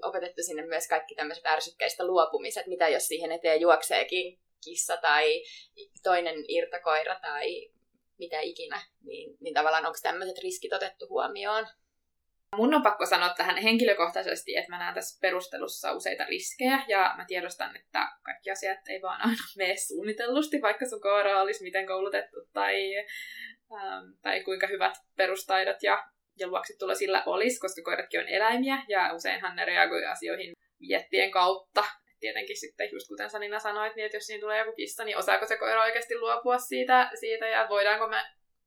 opetettu 0.03 0.43
sinne 0.43 0.67
myös 0.67 0.89
kaikki 0.89 1.15
tämmöiset 1.15 1.47
ärsykkeistä 1.47 2.07
luopumiset, 2.07 2.67
mitä 2.67 2.89
jos 2.89 3.07
siihen 3.07 3.33
eteen 3.33 3.61
juokseekin 3.61 4.39
kissa 4.65 4.97
tai 4.97 5.43
toinen 6.03 6.45
irtakoira 6.49 7.21
tai 7.21 7.71
mitä 8.19 8.41
ikinä, 8.41 8.81
niin, 9.05 9.37
niin 9.41 9.55
tavallaan 9.55 9.87
onko 9.87 9.99
tämmöiset 10.03 10.39
riskit 10.43 10.73
otettu 10.73 11.09
huomioon? 11.09 11.67
Mun 12.57 12.75
on 12.75 12.83
pakko 12.83 13.07
sanoa 13.07 13.35
tähän 13.35 13.57
henkilökohtaisesti, 13.57 14.57
että 14.57 14.71
mä 14.71 14.79
näen 14.79 14.95
tässä 14.95 15.19
perustelussa 15.21 15.93
useita 15.93 16.25
riskejä, 16.25 16.85
ja 16.89 17.15
mä 17.17 17.25
tiedostan, 17.25 17.77
että 17.77 18.09
kaikki 18.23 18.51
asiat 18.51 18.79
ei 18.89 19.03
vaan 19.03 19.21
aina 19.21 19.43
mene 19.59 19.77
suunnitellusti, 19.77 20.63
vaikka 20.63 20.89
sun 20.89 21.01
koira 21.01 21.43
olisi 21.43 21.65
miten 21.65 21.87
koulutettu 21.87 22.37
tai, 22.53 22.97
ähm, 23.73 24.05
tai 24.23 24.45
kuinka 24.45 24.67
hyvät 24.67 24.95
perustaidot 25.17 25.83
ja, 25.83 26.05
ja 26.43 26.49
luokset 26.49 26.79
tulla 26.79 26.95
sillä 26.95 27.23
olisi, 27.27 27.61
koska 27.61 27.83
koiratkin 27.83 28.21
on 28.21 28.29
eläimiä, 28.29 28.85
ja 28.89 29.13
useinhan 29.15 29.57
ne 29.57 29.65
reagoi 29.65 30.07
asioihin 30.07 30.53
viettien 30.81 31.31
kautta, 31.31 31.85
tietenkin 32.21 32.61
sitten, 32.61 32.89
just 32.93 33.09
kuten 33.09 33.31
Sanina 33.31 33.59
sanoit, 33.59 33.97
niin 33.97 34.07
että 34.07 34.17
jos 34.17 34.27
siinä 34.27 34.41
tulee 34.41 34.59
joku 34.59 34.73
kissa, 34.73 35.05
niin 35.05 35.17
osaako 35.17 35.47
se 35.47 35.57
koira 35.57 35.83
oikeasti 35.83 36.19
luopua 36.19 36.59
siitä, 36.59 37.11
siitä 37.21 37.47
ja 37.47 37.67
voidaanko 37.69 38.09
me 38.09 38.23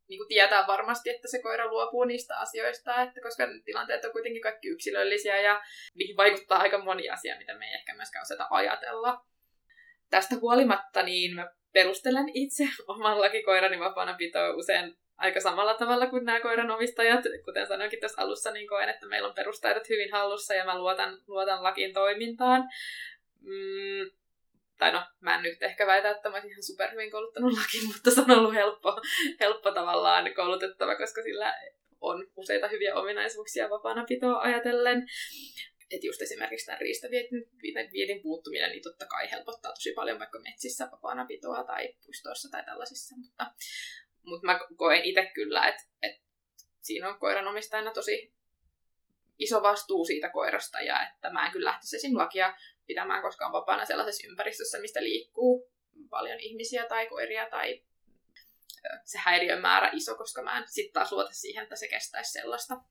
niin 0.07 0.19
kuin 0.19 0.27
tietää 0.27 0.67
varmasti, 0.67 1.09
että 1.09 1.27
se 1.27 1.41
koira 1.41 1.67
luopuu 1.67 2.03
niistä 2.03 2.39
asioista, 2.39 3.01
että 3.01 3.21
koska 3.21 3.43
tilanteet 3.65 4.05
on 4.05 4.11
kuitenkin 4.11 4.41
kaikki 4.41 4.67
yksilöllisiä 4.67 5.41
ja 5.41 5.61
niihin 5.95 6.17
vaikuttaa 6.17 6.59
aika 6.59 6.83
moni 6.83 7.09
asia, 7.09 7.37
mitä 7.37 7.57
me 7.57 7.65
ei 7.65 7.73
ehkä 7.73 7.95
myöskään 7.95 8.21
osata 8.21 8.47
ajatella. 8.49 9.25
Tästä 10.09 10.35
huolimatta 10.35 11.03
niin 11.03 11.35
mä 11.35 11.49
perustelen 11.73 12.29
itse 12.33 12.63
oman 12.87 13.21
lakikoirani 13.21 13.79
vapaana 13.79 14.13
pitoa 14.13 14.55
usein 14.55 14.95
aika 15.17 15.39
samalla 15.39 15.73
tavalla 15.73 16.07
kuin 16.07 16.25
nämä 16.25 16.39
koiran 16.39 16.71
omistajat. 16.71 17.23
Kuten 17.45 17.67
sanoinkin 17.67 17.99
tuossa 17.99 18.21
alussa, 18.21 18.51
niin 18.51 18.67
koen, 18.67 18.89
että 18.89 19.05
meillä 19.05 19.27
on 19.27 19.35
perustaidot 19.35 19.89
hyvin 19.89 20.11
hallussa 20.11 20.53
ja 20.53 20.65
mä 20.65 20.79
luotan, 20.79 21.21
luotan 21.27 21.63
lakin 21.63 21.93
toimintaan. 21.93 22.63
Mm, 23.41 24.11
tai 24.77 24.91
no, 24.91 25.03
mä 25.19 25.35
en 25.35 25.43
nyt 25.43 25.63
ehkä 25.63 25.87
väitä, 25.87 26.11
että 26.11 26.29
mä 26.29 26.35
olisin 26.35 26.51
ihan 26.51 26.63
superhyvin 26.63 27.11
kouluttanut 27.11 27.53
laki, 27.53 27.81
mutta 27.93 28.11
se 28.11 28.21
on 28.21 28.31
ollut 28.31 28.53
helppo, 28.53 29.01
helppo 29.39 29.71
tavallaan 29.71 30.33
koulutettava, 30.33 30.95
koska 30.95 31.21
sillä 31.21 31.53
on 32.01 32.27
useita 32.35 32.67
hyviä 32.67 32.95
ominaisuuksia 32.95 33.69
vapaana 33.69 34.05
pitoa 34.07 34.41
ajatellen. 34.41 35.05
Että 35.91 36.07
just 36.07 36.21
esimerkiksi 36.21 36.65
tämän 36.65 36.81
riistavietin 36.81 37.49
vietin 37.93 38.21
puuttuminen, 38.21 38.71
niin 38.71 38.83
totta 38.83 39.05
kai 39.05 39.31
helpottaa 39.31 39.71
tosi 39.71 39.93
paljon 39.93 40.19
vaikka 40.19 40.39
metsissä 40.39 40.87
vapaana 40.91 41.25
pitoa 41.25 41.63
tai 41.63 41.95
puistoissa 42.05 42.49
tai 42.51 42.65
tällaisissa, 42.65 43.15
mutta, 43.17 43.51
mutta 44.25 44.45
mä 44.45 44.59
koen 44.75 45.03
itse 45.03 45.31
kyllä, 45.33 45.67
että, 45.67 45.83
että 46.01 46.21
siinä 46.81 47.09
on 47.09 47.19
koiranomistajana 47.19 47.91
tosi 47.91 48.35
iso 49.39 49.61
vastuu 49.61 50.05
siitä 50.05 50.29
koirasta 50.29 50.81
ja 50.81 51.07
että 51.07 51.29
mä 51.29 51.45
en 51.45 51.51
kyllä 51.51 51.69
lähtisi 51.69 51.95
esim. 51.95 52.17
lakia 52.17 52.55
pitämään 52.85 53.21
koskaan 53.21 53.51
vapaana 53.51 53.85
sellaisessa 53.85 54.27
ympäristössä, 54.27 54.79
mistä 54.79 55.03
liikkuu 55.03 55.71
paljon 56.09 56.39
ihmisiä 56.39 56.85
tai 56.85 57.07
koiria 57.07 57.49
tai 57.49 57.83
se 59.03 59.17
häiriön 59.17 59.61
määrä 59.61 59.89
iso, 59.93 60.15
koska 60.15 60.41
mä 60.41 60.57
en 60.57 60.63
sitten 60.67 60.93
taas 60.93 61.11
luota 61.11 61.33
siihen, 61.33 61.63
että 61.63 61.75
se 61.75 61.87
kestäisi 61.87 62.31
sellaista. 62.31 62.81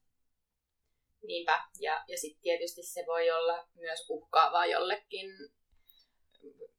Niinpä, 1.26 1.64
ja, 1.80 2.04
ja 2.08 2.18
sitten 2.18 2.42
tietysti 2.42 2.82
se 2.82 3.04
voi 3.06 3.30
olla 3.30 3.68
myös 3.74 4.06
uhkaavaa 4.08 4.66
jollekin 4.66 5.30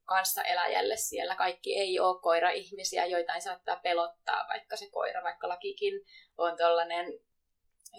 kanssaeläjälle 0.06 0.96
siellä. 0.96 1.36
Kaikki 1.36 1.76
ei 1.78 2.00
ole 2.00 2.20
koira-ihmisiä, 2.22 3.06
joita 3.06 3.34
ei 3.34 3.40
saattaa 3.40 3.76
pelottaa, 3.76 4.48
vaikka 4.48 4.76
se 4.76 4.90
koira, 4.90 5.22
vaikka 5.22 5.48
lakikin 5.48 5.94
on 6.38 6.56
tollainen 6.56 7.06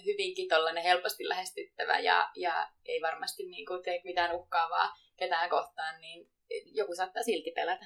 hyvinkin 0.05 0.49
tollainen 0.49 0.83
helposti 0.83 1.29
lähestyttävä 1.29 1.99
ja, 1.99 2.29
ja 2.35 2.69
ei 2.85 3.01
varmasti 3.01 3.43
niin 3.43 3.65
kuin 3.65 3.83
tee 3.83 4.01
mitään 4.03 4.35
uhkaavaa 4.35 4.89
ketään 5.17 5.49
kohtaan, 5.49 6.01
niin 6.01 6.29
joku 6.65 6.95
saattaa 6.95 7.23
silti 7.23 7.51
pelätä. 7.51 7.85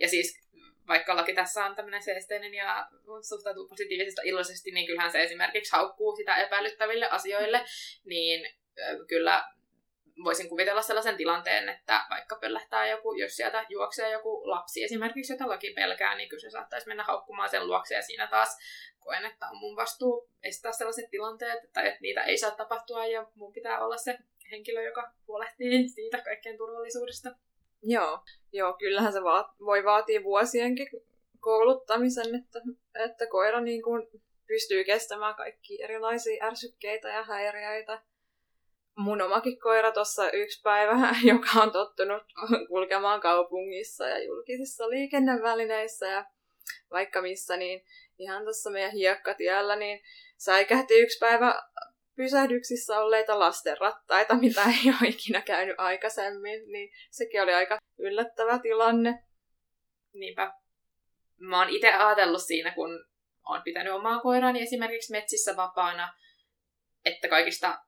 Ja 0.00 0.08
siis 0.08 0.44
vaikka 0.88 1.16
laki 1.16 1.34
tässä 1.34 1.64
on 1.64 1.76
tämmöinen 1.76 2.02
seesteinen 2.02 2.54
ja 2.54 2.88
suhtautuu 3.28 3.68
positiivisesti 3.68 4.20
iloisesti, 4.24 4.70
niin 4.70 4.86
kyllähän 4.86 5.12
se 5.12 5.22
esimerkiksi 5.22 5.72
haukkuu 5.72 6.16
sitä 6.16 6.36
epäilyttäville 6.36 7.08
asioille, 7.08 7.64
niin 8.04 8.54
kyllä 9.08 9.44
voisin 10.24 10.48
kuvitella 10.48 10.82
sellaisen 10.82 11.16
tilanteen, 11.16 11.68
että 11.68 12.06
vaikka 12.10 12.36
pöllähtää 12.36 12.86
joku, 12.86 13.14
jos 13.14 13.36
sieltä 13.36 13.66
juoksee 13.68 14.10
joku 14.10 14.50
lapsi 14.50 14.84
esimerkiksi, 14.84 15.32
jota 15.32 15.48
laki 15.48 15.72
pelkää, 15.76 16.14
niin 16.14 16.28
kyllä 16.28 16.40
se 16.40 16.50
saattaisi 16.50 16.88
mennä 16.88 17.04
haukkumaan 17.04 17.48
sen 17.48 17.66
luokse 17.66 17.94
ja 17.94 18.02
siinä 18.02 18.26
taas 18.26 18.58
koen, 18.98 19.24
että 19.24 19.46
on 19.46 19.56
mun 19.56 19.76
vastuu 19.76 20.28
estää 20.42 20.72
sellaiset 20.72 21.10
tilanteet, 21.10 21.72
tai 21.72 21.88
että 21.88 22.00
niitä 22.00 22.22
ei 22.22 22.38
saa 22.38 22.50
tapahtua 22.50 23.06
ja 23.06 23.26
mun 23.34 23.52
pitää 23.52 23.84
olla 23.84 23.96
se 23.96 24.18
henkilö, 24.50 24.82
joka 24.82 25.12
huolehtii 25.28 25.88
siitä 25.88 26.20
kaikkien 26.20 26.58
turvallisuudesta. 26.58 27.30
Joo, 27.82 28.24
joo 28.52 28.72
kyllähän 28.72 29.12
se 29.12 29.22
va- 29.22 29.54
voi 29.64 29.84
vaatia 29.84 30.22
vuosienkin 30.22 30.88
kouluttamisen, 31.40 32.34
että, 32.34 32.60
että 32.94 33.26
koira 33.26 33.60
niin 33.60 33.82
kuin 33.82 34.08
pystyy 34.46 34.84
kestämään 34.84 35.34
kaikki 35.34 35.82
erilaisia 35.82 36.44
ärsykkeitä 36.46 37.08
ja 37.08 37.22
häiriöitä. 37.22 38.02
Mun 38.96 39.22
omakin 39.22 39.60
koira 39.60 39.92
tuossa 39.92 40.30
yksi 40.30 40.62
päivä, 40.62 41.14
joka 41.32 41.62
on 41.62 41.72
tottunut 41.72 42.22
kulkemaan 42.68 43.20
kaupungissa 43.20 44.08
ja 44.08 44.24
julkisissa 44.24 44.90
liikennevälineissä 44.90 46.06
ja 46.06 46.24
vaikka 46.90 47.22
missä, 47.22 47.56
niin 47.56 47.84
ihan 48.18 48.42
tuossa 48.42 48.70
meidän 48.70 48.92
hiekkatiellä, 48.92 49.76
niin 49.76 50.00
säikähti 50.36 50.94
yksi 50.94 51.18
päivä 51.18 51.62
pysähdyksissä 52.16 52.98
olleita 52.98 53.38
lastenrattaita, 53.38 54.34
mitä 54.34 54.62
ei 54.84 54.90
ole 54.90 55.08
ikinä 55.08 55.40
käynyt 55.40 55.74
aikaisemmin, 55.78 56.72
niin 56.72 56.90
sekin 57.10 57.42
oli 57.42 57.54
aika 57.54 57.78
yllättävä 57.98 58.58
tilanne. 58.58 59.24
Niinpä. 60.12 60.52
Mä 61.38 61.58
oon 61.58 61.68
itse 61.68 61.92
ajatellut 61.92 62.42
siinä, 62.42 62.70
kun 62.70 63.04
oon 63.48 63.62
pitänyt 63.62 63.92
omaa 63.92 64.20
koiraani 64.20 64.62
esimerkiksi 64.62 65.12
metsissä 65.12 65.56
vapaana, 65.56 66.14
että 67.04 67.28
kaikista 67.28 67.83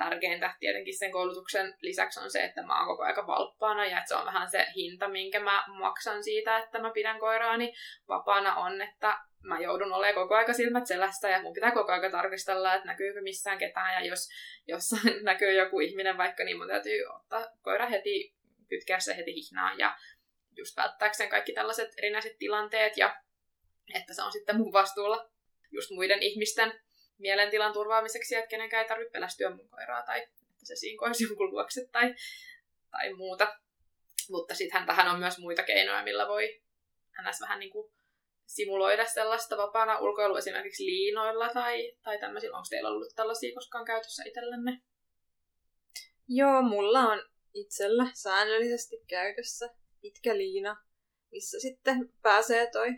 tärkeintä 0.00 0.54
tietenkin 0.60 0.98
sen 0.98 1.12
koulutuksen 1.12 1.74
lisäksi 1.80 2.20
on 2.20 2.30
se, 2.30 2.44
että 2.44 2.62
mä 2.62 2.78
oon 2.78 2.86
koko 2.86 3.02
aika 3.02 3.26
valppaana 3.26 3.86
ja 3.86 3.98
että 3.98 4.08
se 4.08 4.14
on 4.14 4.26
vähän 4.26 4.50
se 4.50 4.66
hinta, 4.76 5.08
minkä 5.08 5.40
mä 5.40 5.64
maksan 5.68 6.24
siitä, 6.24 6.58
että 6.58 6.78
mä 6.78 6.90
pidän 6.90 7.20
koiraani 7.20 7.72
vapaana 8.08 8.54
on, 8.54 8.82
että 8.82 9.18
mä 9.42 9.60
joudun 9.60 9.92
olemaan 9.92 10.14
koko 10.14 10.34
aika 10.34 10.52
silmät 10.52 10.86
selästä 10.86 11.28
ja 11.28 11.42
mun 11.42 11.52
pitää 11.52 11.70
koko 11.70 11.92
aika 11.92 12.10
tarkistella, 12.10 12.74
että 12.74 12.86
näkyykö 12.86 13.22
missään 13.22 13.58
ketään 13.58 13.94
ja 13.94 14.10
jos 14.10 14.28
jossain 14.68 15.24
näkyy 15.30 15.52
joku 15.52 15.80
ihminen 15.80 16.18
vaikka, 16.18 16.44
niin 16.44 16.56
mun 16.56 16.68
täytyy 16.68 17.00
ottaa 17.16 17.46
koira 17.62 17.86
heti, 17.86 18.34
kytkeä 18.68 19.00
se 19.00 19.16
heti 19.16 19.34
hihnaan 19.34 19.78
ja 19.78 19.96
just 20.56 20.76
välttääkseen 20.76 21.30
kaikki 21.30 21.52
tällaiset 21.52 21.88
erinäiset 21.98 22.38
tilanteet 22.38 22.96
ja 22.96 23.16
että 23.94 24.14
se 24.14 24.22
on 24.22 24.32
sitten 24.32 24.56
mun 24.56 24.72
vastuulla 24.72 25.30
just 25.72 25.90
muiden 25.90 26.22
ihmisten 26.22 26.80
mielentilan 27.20 27.72
turvaamiseksi, 27.72 28.34
että 28.34 28.48
kenenkään 28.48 28.82
ei 28.82 28.88
tarvitse 28.88 29.12
pelästyä 29.12 29.50
mun 29.50 29.68
koiraa 29.68 30.02
tai 30.02 30.22
että 30.22 30.66
se 30.66 30.76
sinkoisi 30.76 31.24
jonkun 31.24 31.50
luokse 31.50 31.88
tai, 31.92 32.14
tai 32.90 33.14
muuta. 33.14 33.56
Mutta 34.30 34.54
sittenhän 34.54 34.86
tähän 34.86 35.08
on 35.14 35.18
myös 35.18 35.38
muita 35.38 35.62
keinoja, 35.62 36.04
millä 36.04 36.28
voi 36.28 36.62
ns. 37.22 37.40
vähän 37.40 37.58
niin 37.58 37.72
kuin 37.72 37.92
simuloida 38.46 39.06
sellaista 39.06 39.56
vapaana 39.56 39.98
ulkoilua 39.98 40.38
esimerkiksi 40.38 40.86
liinoilla 40.86 41.48
tai, 41.48 41.92
tai 42.02 42.18
tämmöisillä. 42.18 42.56
Onko 42.56 42.66
teillä 42.70 42.88
ollut 42.88 43.12
tällaisia 43.16 43.54
koskaan 43.54 43.84
käytössä 43.84 44.22
itsellenne? 44.26 44.80
Joo, 46.28 46.62
mulla 46.62 47.00
on 47.00 47.28
itsellä 47.54 48.06
säännöllisesti 48.14 48.96
käytössä 49.08 49.68
pitkä 50.00 50.36
liina, 50.36 50.76
missä 51.32 51.60
sitten 51.60 52.12
pääsee 52.22 52.70
toi 52.70 52.88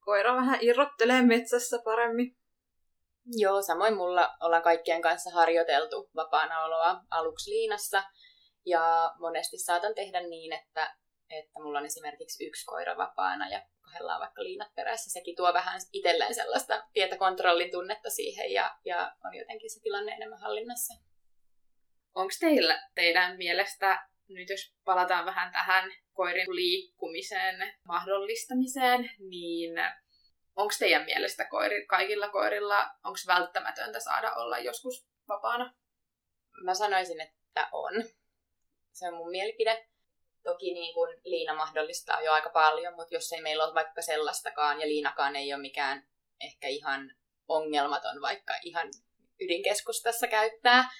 koira 0.00 0.36
vähän 0.36 0.58
irrottelee 0.62 1.22
metsässä 1.22 1.78
paremmin. 1.84 2.36
Joo, 3.26 3.62
samoin 3.62 3.96
mulla 3.96 4.34
ollaan 4.40 4.62
kaikkien 4.62 5.02
kanssa 5.02 5.30
harjoiteltu 5.30 6.10
vapaana 6.14 6.64
oloa 6.64 7.00
aluksi 7.10 7.50
liinassa. 7.50 8.02
Ja 8.66 9.14
monesti 9.18 9.58
saatan 9.58 9.94
tehdä 9.94 10.20
niin, 10.20 10.52
että, 10.52 10.96
että 11.30 11.60
mulla 11.62 11.78
on 11.78 11.86
esimerkiksi 11.86 12.46
yksi 12.46 12.66
koira 12.66 12.96
vapaana 12.96 13.48
ja 13.48 13.62
kahdella 13.80 14.14
on 14.14 14.20
vaikka 14.20 14.42
liinat 14.42 14.74
perässä. 14.74 15.10
Sekin 15.10 15.36
tuo 15.36 15.52
vähän 15.54 15.80
itselleen 15.92 16.34
sellaista 16.34 16.88
pientä 16.92 17.16
kontrollin 17.16 17.70
tunnetta 17.70 18.10
siihen 18.10 18.52
ja, 18.52 18.78
ja 18.84 19.12
on 19.24 19.34
jotenkin 19.34 19.70
se 19.70 19.80
tilanne 19.82 20.12
enemmän 20.12 20.40
hallinnassa. 20.40 20.94
Onko 22.14 22.32
teillä 22.40 22.88
teidän 22.94 23.36
mielestä, 23.36 24.08
nyt 24.28 24.48
jos 24.48 24.74
palataan 24.84 25.26
vähän 25.26 25.52
tähän 25.52 25.92
koirin 26.12 26.56
liikkumiseen 26.56 27.74
mahdollistamiseen, 27.84 29.10
niin 29.18 29.72
onko 30.56 30.74
teidän 30.78 31.04
mielestä 31.04 31.44
koiri, 31.44 31.86
kaikilla 31.86 32.28
koirilla, 32.28 32.90
onko 33.04 33.18
välttämätöntä 33.26 34.00
saada 34.00 34.34
olla 34.34 34.58
joskus 34.58 35.06
vapaana? 35.28 35.74
Mä 36.64 36.74
sanoisin, 36.74 37.20
että 37.20 37.68
on. 37.72 37.92
Se 38.92 39.08
on 39.08 39.14
mun 39.14 39.30
mielipide. 39.30 39.88
Toki 40.42 40.74
niin 40.74 40.94
kun 40.94 41.08
Liina 41.24 41.54
mahdollistaa 41.54 42.22
jo 42.22 42.32
aika 42.32 42.50
paljon, 42.50 42.94
mutta 42.94 43.14
jos 43.14 43.32
ei 43.32 43.42
meillä 43.42 43.64
ole 43.64 43.74
vaikka 43.74 44.02
sellaistakaan, 44.02 44.80
ja 44.80 44.86
Liinakaan 44.86 45.36
ei 45.36 45.54
ole 45.54 45.62
mikään 45.62 46.08
ehkä 46.40 46.68
ihan 46.68 47.14
ongelmaton 47.48 48.20
vaikka 48.20 48.54
ihan 48.62 48.90
ydinkeskustassa 49.40 50.26
käyttää, 50.26 50.90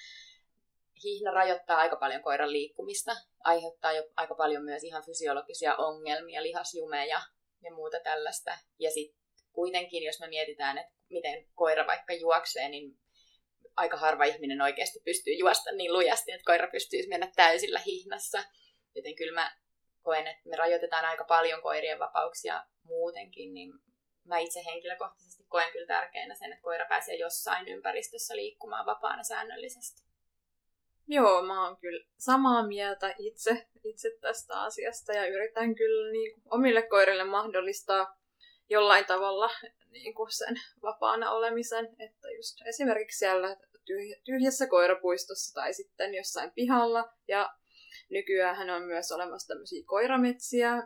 hihna 1.03 1.31
rajoittaa 1.31 1.77
aika 1.77 1.95
paljon 1.95 2.21
koiran 2.21 2.51
liikkumista, 2.51 3.11
aiheuttaa 3.43 3.91
jo 3.91 4.03
aika 4.15 4.35
paljon 4.35 4.63
myös 4.63 4.83
ihan 4.83 5.05
fysiologisia 5.05 5.75
ongelmia, 5.75 6.43
lihasjumeja 6.43 7.21
ja 7.61 7.73
muuta 7.73 7.97
tällaista. 8.03 8.57
Ja 8.79 8.91
sitten 8.91 9.22
kuitenkin, 9.53 10.03
jos 10.03 10.19
me 10.19 10.27
mietitään, 10.27 10.77
että 10.77 10.93
miten 11.09 11.47
koira 11.55 11.87
vaikka 11.87 12.13
juoksee, 12.13 12.69
niin 12.69 12.97
aika 13.75 13.97
harva 13.97 14.23
ihminen 14.23 14.61
oikeasti 14.61 14.99
pystyy 15.05 15.33
juosta 15.33 15.71
niin 15.71 15.93
lujasti, 15.93 16.31
että 16.31 16.45
koira 16.45 16.67
pystyisi 16.67 17.09
mennä 17.09 17.31
täysillä 17.35 17.79
hihnassa. 17.79 18.43
Joten 18.95 19.15
kyllä 19.15 19.41
mä 19.41 19.57
koen, 20.01 20.27
että 20.27 20.49
me 20.49 20.55
rajoitetaan 20.55 21.05
aika 21.05 21.23
paljon 21.23 21.61
koirien 21.61 21.99
vapauksia 21.99 22.63
muutenkin, 22.83 23.53
niin 23.53 23.73
mä 24.23 24.37
itse 24.37 24.65
henkilökohtaisesti 24.65 25.43
koen 25.47 25.71
kyllä 25.71 25.87
tärkeänä 25.87 26.35
sen, 26.35 26.53
että 26.53 26.63
koira 26.63 26.85
pääsee 26.89 27.15
jossain 27.15 27.67
ympäristössä 27.67 28.35
liikkumaan 28.35 28.85
vapaana 28.85 29.23
säännöllisesti. 29.23 30.03
Joo, 31.07 31.41
mä 31.41 31.67
oon 31.67 31.77
kyllä 31.77 32.05
samaa 32.17 32.67
mieltä 32.67 33.15
itse, 33.19 33.67
itse 33.83 34.17
tästä 34.21 34.61
asiasta 34.61 35.13
ja 35.13 35.27
yritän 35.27 35.75
kyllä 35.75 36.11
niin 36.11 36.41
omille 36.51 36.81
koirille 36.81 37.23
mahdollistaa 37.23 38.17
jollain 38.69 39.05
tavalla 39.05 39.49
niin 39.91 40.13
kuin 40.13 40.31
sen 40.31 40.55
vapaana 40.81 41.31
olemisen, 41.31 41.95
että 41.99 42.31
just 42.31 42.61
esimerkiksi 42.65 43.19
siellä 43.19 43.57
tyhjässä 44.23 44.67
koirapuistossa 44.67 45.53
tai 45.53 45.73
sitten 45.73 46.13
jossain 46.13 46.51
pihalla 46.51 47.13
ja 47.27 47.53
nykyään 48.09 48.69
on 48.69 48.83
myös 48.83 49.11
olemassa 49.11 49.47
tämmöisiä 49.47 49.83
koirametsiä, 49.85 50.83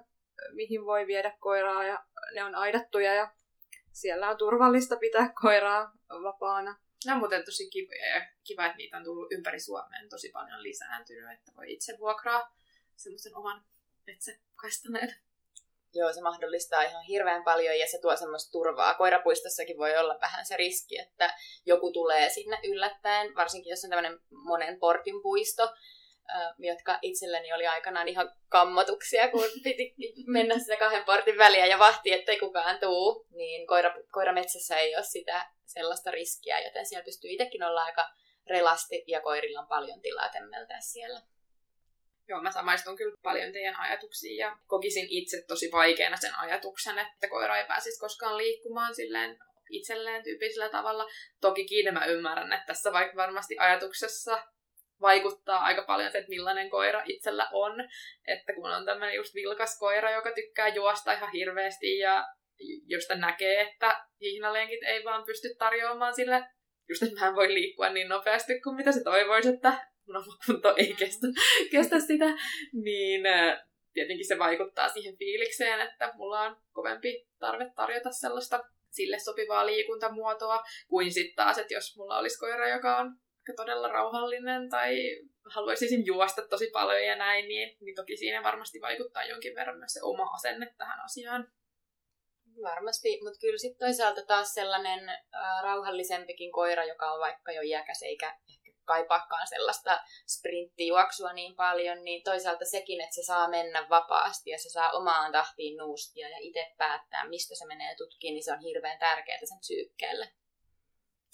mihin 0.52 0.86
voi 0.86 1.08
viedä 1.08 1.38
koiraa 1.40 1.84
ja 1.84 2.06
ne 2.34 2.44
on 2.44 2.56
aidattuja 2.56 3.14
ja 3.14 3.32
siellä 3.92 4.30
on 4.30 4.38
turvallista 4.38 4.96
pitää 4.96 5.34
koiraa 5.42 5.92
vapaana. 6.10 6.80
Nämä 7.06 7.16
on 7.16 7.20
muuten 7.20 7.46
tosi 7.46 7.70
kivoja 7.70 8.06
ja 8.06 8.28
kiva, 8.44 8.66
että 8.66 8.78
niitä 8.78 8.98
on 8.98 9.04
tullut 9.04 9.32
ympäri 9.32 9.60
Suomeen 9.60 10.10
tosi 10.10 10.30
paljon 10.30 10.64
lisääntynyt, 10.64 11.32
että 11.32 11.52
voi 11.58 11.74
itse 11.74 11.98
vuokraa 12.00 12.56
semmoisen 12.96 13.36
oman 13.36 13.66
metsäkaistaneen. 14.08 15.27
Joo, 15.98 16.14
se 16.14 16.22
mahdollistaa 16.22 16.82
ihan 16.82 17.04
hirveän 17.04 17.44
paljon 17.44 17.80
ja 17.80 17.88
se 17.88 18.00
tuo 18.02 18.16
semmoista 18.16 18.52
turvaa. 18.52 18.94
Koirapuistossakin 18.94 19.78
voi 19.78 19.98
olla 19.98 20.18
vähän 20.22 20.46
se 20.46 20.58
riski, 20.58 21.00
että 21.00 21.34
joku 21.66 21.92
tulee 21.92 22.30
sinne 22.30 22.60
yllättäen, 22.64 23.36
varsinkin 23.36 23.70
jos 23.70 23.84
on 23.84 23.90
tämmöinen 23.90 24.20
monen 24.30 24.80
portin 24.80 25.22
puisto, 25.22 25.70
jotka 26.58 27.00
itselleni 27.02 27.54
oli 27.54 27.68
aikanaan 27.68 28.08
ihan 28.08 28.32
kammotuksia, 28.50 29.32
kun 29.32 29.44
piti 29.64 29.96
mennä 30.28 30.60
sinne 30.60 30.78
kahden 30.78 31.04
portin 31.04 31.38
väliä 31.38 31.66
ja 31.66 31.80
vahti, 31.80 32.14
ettei 32.14 32.40
kukaan 32.40 32.80
tuu. 32.80 33.26
Niin 33.32 33.68
koira, 33.68 33.94
koirametsässä 34.12 34.78
ei 34.78 34.96
ole 34.96 35.04
sitä 35.04 35.46
sellaista 35.66 36.12
riskiä, 36.12 36.60
joten 36.60 36.86
siellä 36.86 37.06
pystyy 37.06 37.32
itsekin 37.32 37.64
olla 37.64 37.84
aika 37.84 38.10
relasti 38.50 39.04
ja 39.08 39.22
koirilla 39.22 39.60
on 39.60 39.68
paljon 39.68 40.02
tilaa 40.02 40.30
temmeltää 40.30 40.82
siellä. 40.82 41.22
Joo, 42.30 42.42
mä 42.42 42.52
samaistun 42.52 42.96
kyllä 42.96 43.16
paljon 43.24 43.54
teidän 43.54 43.80
ajatuksiin 43.80 44.38
ja 44.38 44.58
kokisin 44.66 45.08
itse 45.10 45.44
tosi 45.48 45.72
vaikeana 45.72 46.18
sen 46.18 46.36
ajatuksen, 46.36 47.00
että 47.00 47.28
koira 47.28 47.58
ei 47.58 47.66
pääsisi 47.68 48.00
koskaan 48.00 48.38
liikkumaan 48.38 48.96
silleen 48.96 49.38
itselleen 49.70 50.24
tyyppisellä 50.24 50.70
tavalla. 50.70 51.06
Toki 51.42 51.92
mä 51.92 52.06
ymmärrän, 52.06 52.54
että 52.54 52.66
tässä 52.66 52.94
vaikka 52.94 53.16
varmasti 53.16 53.56
ajatuksessa 53.60 54.44
vaikuttaa 55.02 55.60
aika 55.60 55.82
paljon 55.82 56.12
se, 56.12 56.18
että 56.18 56.30
millainen 56.30 56.70
koira 56.70 57.04
itsellä 57.06 57.50
on. 57.52 57.74
Että 58.28 58.54
kun 58.54 58.72
on 58.72 58.86
tämmöinen 58.86 59.16
just 59.16 59.36
vilkas 59.36 59.80
koira, 59.80 60.12
joka 60.12 60.32
tykkää 60.32 60.68
juosta 60.68 61.14
ihan 61.14 61.32
hirveästi 61.32 61.98
ja 61.98 62.28
josta 62.86 63.16
näkee, 63.16 63.62
että 63.62 64.06
hihnalenkit 64.22 64.84
ei 64.84 65.04
vaan 65.04 65.26
pysty 65.26 65.56
tarjoamaan 65.58 66.16
sille, 66.16 66.44
just 66.90 67.04
että 67.04 67.20
mä 67.20 67.28
en 67.28 67.36
voi 67.36 67.54
liikkua 67.54 67.90
niin 67.90 68.10
nopeasti 68.10 68.62
kuin 68.62 68.76
mitä 68.76 68.92
se 68.92 69.04
toivoisi, 69.04 69.50
että 69.50 69.88
kunto 70.46 70.76
ei 70.78 70.94
kestä, 70.94 71.28
kestä 71.72 72.00
sitä, 72.00 72.26
niin 72.74 73.22
tietenkin 73.94 74.28
se 74.28 74.40
vaikuttaa 74.40 74.90
siihen 74.90 75.18
fiilikseen, 75.18 75.82
että 75.82 76.12
mulla 76.16 76.42
on 76.42 76.58
kovempi 76.72 77.28
tarve 77.40 77.72
tarjota 77.76 78.12
sellaista 78.12 78.64
sille 78.90 79.20
sopivaa 79.20 79.66
liikuntamuotoa, 79.66 80.64
kuin 80.88 81.14
sitten 81.14 81.36
taas, 81.36 81.58
että 81.58 81.74
jos 81.74 81.98
mulla 81.98 82.18
olisi 82.18 82.40
koira, 82.40 82.70
joka 82.70 82.98
on 82.98 83.18
todella 83.56 83.88
rauhallinen 83.88 84.70
tai 84.70 84.96
haluaisin 85.46 86.06
juosta 86.06 86.42
tosi 86.48 86.70
paljon 86.74 87.06
ja 87.06 87.16
näin, 87.16 87.48
niin, 87.48 87.78
niin 87.82 87.96
toki 87.96 88.18
siinä 88.18 88.44
varmasti 88.44 88.82
vaikuttaa 88.82 89.26
jonkin 89.26 89.56
verran 89.56 89.78
myös 89.78 89.94
se 89.94 90.00
oma 90.04 90.24
asenne 90.34 90.74
tähän 90.78 91.00
asiaan. 91.06 91.52
Varmasti, 92.64 93.20
mutta 93.24 93.40
kyllä 93.40 93.58
sitten 93.58 93.88
toisaalta 93.88 94.26
taas 94.26 94.54
sellainen 94.54 95.10
äh, 95.10 95.64
rauhallisempikin 95.64 96.52
koira, 96.52 96.86
joka 96.86 97.12
on 97.12 97.20
vaikka 97.20 97.52
jo 97.52 97.62
iäkäs 97.62 98.04
eikä 98.04 98.38
kaipaakaan 98.88 99.48
sellaista 99.48 100.00
sprinttijuoksua 100.28 101.34
niin 101.34 101.56
paljon, 101.56 102.04
niin 102.04 102.24
toisaalta 102.24 102.66
sekin, 102.66 103.02
että 103.02 103.16
se 103.16 103.24
saa 103.24 103.50
mennä 103.50 103.90
vapaasti 103.90 104.50
ja 104.50 104.58
se 104.58 104.70
saa 104.70 104.92
omaan 104.92 105.32
tahtiin 105.32 105.78
nuustia 105.78 106.30
ja 106.30 106.38
itse 106.40 106.74
päättää, 106.78 107.30
mistä 107.30 107.56
se 107.56 107.66
menee 107.66 107.96
tutkiin, 107.96 108.34
niin 108.34 108.44
se 108.44 108.52
on 108.52 108.60
hirveän 108.60 109.00
tärkeää 109.00 109.40
sen 109.46 109.60
psyykkeelle. 109.60 110.34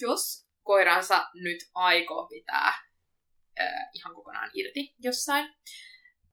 Jos 0.02 0.48
koiransa 0.63 1.28
nyt 1.34 1.60
aikoo 1.74 2.28
pitää 2.28 2.68
äh, 3.60 3.89
ihan 3.94 4.16
kokonaan 4.16 4.52
irti 4.54 4.96
jossain, 5.00 5.54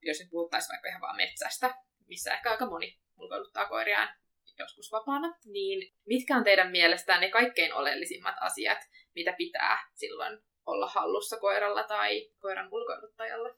jos 0.02 0.20
nyt 0.20 0.30
puhuttaisiin 0.30 0.72
vaikka 0.72 0.88
ihan 0.88 1.00
vaan 1.00 1.16
metsästä, 1.16 1.74
missä 2.06 2.35
ehkä 2.35 2.50
aika 2.50 2.66
moni 2.66 3.00
ulkoiluttaa 3.16 3.68
koiriaan 3.68 4.20
joskus 4.61 4.92
vapaana, 4.92 5.38
niin 5.44 5.92
mitkä 6.06 6.37
on 6.37 6.44
teidän 6.44 6.70
mielestään 6.70 7.20
ne 7.20 7.30
kaikkein 7.30 7.74
oleellisimmat 7.74 8.35
asiat, 8.40 8.78
mitä 9.14 9.35
pitää 9.38 9.88
silloin 9.94 10.38
olla 10.66 10.86
hallussa 10.86 11.36
koiralla 11.36 11.82
tai 11.82 12.30
koiran 12.40 12.68
ulkoiluttajalla? 12.72 13.48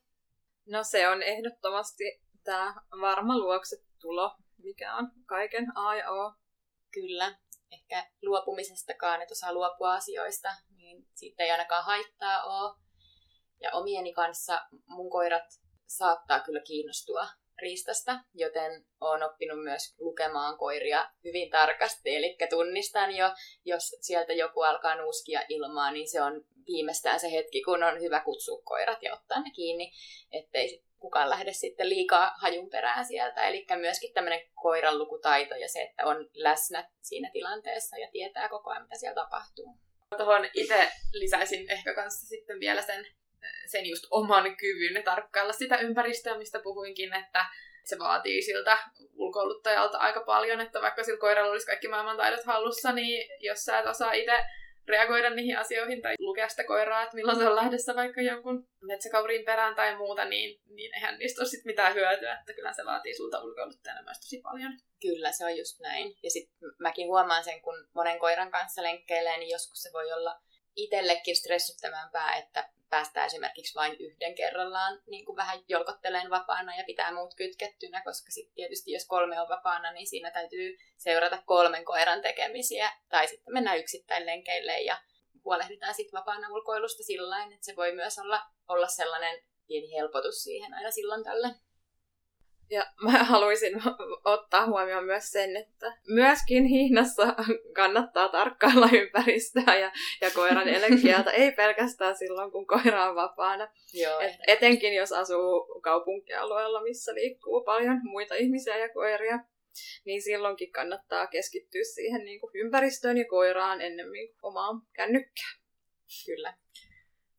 No 0.66 0.84
se 0.84 1.08
on 1.08 1.22
ehdottomasti 1.22 2.22
tämä 2.44 2.74
varma 3.00 3.38
luoksetulo, 3.38 4.30
mikä 4.62 4.96
on 4.96 5.08
kaiken 5.26 5.66
A 5.74 5.94
ja 5.94 6.10
O. 6.10 6.34
Kyllä, 6.92 7.34
ehkä 7.72 8.06
luopumisestakaan, 8.22 9.22
että 9.22 9.32
osaa 9.32 9.52
luopua 9.52 9.92
asioista, 9.92 10.48
niin 10.76 11.06
siitä 11.14 11.42
ei 11.42 11.50
ainakaan 11.50 11.84
haittaa 11.84 12.42
ole. 12.42 12.74
Ja 13.60 13.70
omieni 13.72 14.12
kanssa 14.12 14.60
mun 14.86 15.10
koirat 15.10 15.44
saattaa 15.86 16.40
kyllä 16.40 16.60
kiinnostua 16.60 17.26
riistasta, 17.62 18.20
joten 18.34 18.86
olen 19.00 19.22
oppinut 19.22 19.62
myös 19.62 19.94
lukemaan 19.98 20.58
koiria 20.58 21.10
hyvin 21.24 21.50
tarkasti. 21.50 22.16
Eli 22.16 22.36
tunnistan 22.50 23.16
jo, 23.16 23.30
jos 23.64 23.96
sieltä 24.00 24.32
joku 24.32 24.60
alkaa 24.60 24.96
nuuskia 24.96 25.42
ilmaa, 25.48 25.90
niin 25.90 26.10
se 26.10 26.22
on 26.22 26.44
viimeistään 26.66 27.20
se 27.20 27.32
hetki, 27.32 27.62
kun 27.62 27.82
on 27.82 28.00
hyvä 28.00 28.20
kutsua 28.20 28.62
koirat 28.64 29.02
ja 29.02 29.14
ottaa 29.14 29.40
ne 29.40 29.50
kiinni, 29.50 29.92
ettei 30.32 30.82
kukaan 30.98 31.30
lähde 31.30 31.52
sitten 31.52 31.88
liikaa 31.88 32.34
hajun 32.40 32.70
perään 32.70 33.04
sieltä. 33.04 33.48
Eli 33.48 33.66
myöskin 33.76 34.12
tämmöinen 34.12 34.40
koiran 34.62 34.98
lukutaito 34.98 35.54
ja 35.54 35.68
se, 35.68 35.82
että 35.82 36.06
on 36.06 36.30
läsnä 36.34 36.90
siinä 37.00 37.30
tilanteessa 37.32 37.98
ja 37.98 38.08
tietää 38.12 38.48
koko 38.48 38.70
ajan, 38.70 38.82
mitä 38.82 38.98
siellä 38.98 39.14
tapahtuu. 39.14 39.78
Tuohon 40.16 40.48
itse 40.54 40.92
lisäisin 41.12 41.70
ehkä 41.70 41.94
kanssa 41.94 42.26
sitten 42.26 42.60
vielä 42.60 42.82
sen 42.82 43.06
sen 43.66 43.86
just 43.86 44.04
oman 44.10 44.56
kyvyn 44.56 45.04
tarkkailla 45.04 45.52
sitä 45.52 45.76
ympäristöä, 45.76 46.38
mistä 46.38 46.60
puhuinkin, 46.62 47.14
että 47.14 47.44
se 47.84 47.98
vaatii 47.98 48.42
siltä 48.42 48.78
ulkoiluttajalta 49.14 49.98
aika 49.98 50.20
paljon, 50.20 50.60
että 50.60 50.80
vaikka 50.80 51.04
sillä 51.04 51.18
koiralla 51.18 51.52
olisi 51.52 51.66
kaikki 51.66 51.88
maailman 51.88 52.16
taidot 52.16 52.44
hallussa, 52.44 52.92
niin 52.92 53.30
jos 53.40 53.64
sä 53.64 53.78
et 53.78 53.86
osaa 53.86 54.12
itse 54.12 54.44
reagoida 54.88 55.30
niihin 55.30 55.58
asioihin 55.58 56.02
tai 56.02 56.14
lukea 56.18 56.48
sitä 56.48 56.64
koiraa, 56.64 57.02
että 57.02 57.16
milloin 57.16 57.38
se 57.38 57.48
on 57.48 57.56
lähdössä 57.56 57.94
vaikka 57.94 58.20
jonkun 58.20 58.68
metsäkauriin 58.80 59.44
perään 59.44 59.74
tai 59.74 59.96
muuta, 59.96 60.24
niin, 60.24 60.60
niin 60.66 60.94
eihän 60.94 61.18
niistä 61.18 61.42
ole 61.42 61.48
sit 61.48 61.64
mitään 61.64 61.94
hyötyä, 61.94 62.38
että 62.38 62.54
kyllä 62.54 62.72
se 62.72 62.84
vaatii 62.84 63.16
sulta 63.16 63.42
ulkoiluttajana 63.42 64.02
myös 64.02 64.20
tosi 64.20 64.40
paljon. 64.40 64.72
Kyllä, 65.00 65.32
se 65.32 65.44
on 65.44 65.56
just 65.56 65.80
näin. 65.80 66.14
Ja 66.22 66.30
sitten 66.30 66.70
mäkin 66.78 67.06
huomaan 67.06 67.44
sen, 67.44 67.62
kun 67.62 67.88
monen 67.94 68.18
koiran 68.18 68.50
kanssa 68.50 68.82
lenkkeilee, 68.82 69.38
niin 69.38 69.50
joskus 69.50 69.82
se 69.82 69.90
voi 69.92 70.12
olla 70.12 70.40
itsellekin 70.76 71.36
stressittävämpää, 71.36 72.36
että 72.36 72.68
päästään 72.92 73.26
esimerkiksi 73.26 73.74
vain 73.74 73.96
yhden 74.00 74.34
kerrallaan 74.34 75.02
niin 75.06 75.24
kuin 75.24 75.36
vähän 75.36 75.58
jolkotteleen 75.68 76.30
vapaana 76.30 76.76
ja 76.76 76.84
pitää 76.84 77.14
muut 77.14 77.34
kytkettynä, 77.34 78.02
koska 78.04 78.30
sitten 78.30 78.54
tietysti 78.54 78.92
jos 78.92 79.06
kolme 79.06 79.40
on 79.40 79.48
vapaana, 79.48 79.92
niin 79.92 80.06
siinä 80.06 80.30
täytyy 80.30 80.76
seurata 80.96 81.42
kolmen 81.46 81.84
koiran 81.84 82.22
tekemisiä 82.22 82.92
tai 83.08 83.28
sitten 83.28 83.52
mennä 83.52 83.74
yksittäin 83.74 84.26
lenkeille 84.26 84.80
ja 84.80 84.96
huolehditaan 85.44 85.94
sitten 85.94 86.18
vapaana 86.18 86.48
ulkoilusta 86.52 87.02
sillä 87.02 87.44
että 87.44 87.64
se 87.64 87.76
voi 87.76 87.92
myös 87.92 88.18
olla, 88.18 88.42
olla 88.68 88.86
sellainen 88.86 89.42
pieni 89.66 89.92
helpotus 89.92 90.42
siihen 90.42 90.74
aina 90.74 90.90
silloin 90.90 91.24
tällä. 91.24 91.54
Ja 92.72 92.86
mä 93.02 93.24
haluaisin 93.32 93.82
ottaa 94.24 94.66
huomioon 94.66 95.04
myös 95.04 95.30
sen, 95.30 95.56
että 95.56 95.96
myöskin 96.08 96.64
hihnassa 96.64 97.36
kannattaa 97.74 98.28
tarkkailla 98.28 98.88
ympäristöä 98.92 99.76
ja, 99.76 99.92
ja 100.20 100.30
koiran 100.30 100.68
elekieltä, 100.78 101.30
ei 101.30 101.52
pelkästään 101.52 102.16
silloin, 102.16 102.52
kun 102.52 102.66
koira 102.66 103.08
on 103.10 103.14
vapaana. 103.14 103.68
Joo, 103.92 104.20
Et 104.20 104.32
etenkin 104.46 104.94
jos 104.94 105.12
asuu 105.12 105.80
kaupunkialueella, 105.82 106.82
missä 106.82 107.14
liikkuu 107.14 107.64
paljon 107.64 108.00
muita 108.02 108.34
ihmisiä 108.34 108.76
ja 108.76 108.88
koiria, 108.88 109.38
niin 110.04 110.22
silloinkin 110.22 110.72
kannattaa 110.72 111.26
keskittyä 111.26 111.82
siihen 111.94 112.24
niin 112.24 112.40
kuin 112.40 112.50
ympäristöön 112.54 113.18
ja 113.18 113.24
koiraan 113.28 113.80
ennemmin 113.80 114.28
kuin 114.28 114.38
omaan 114.42 114.82
kännykkään. 114.92 115.56
Kyllä. 116.26 116.54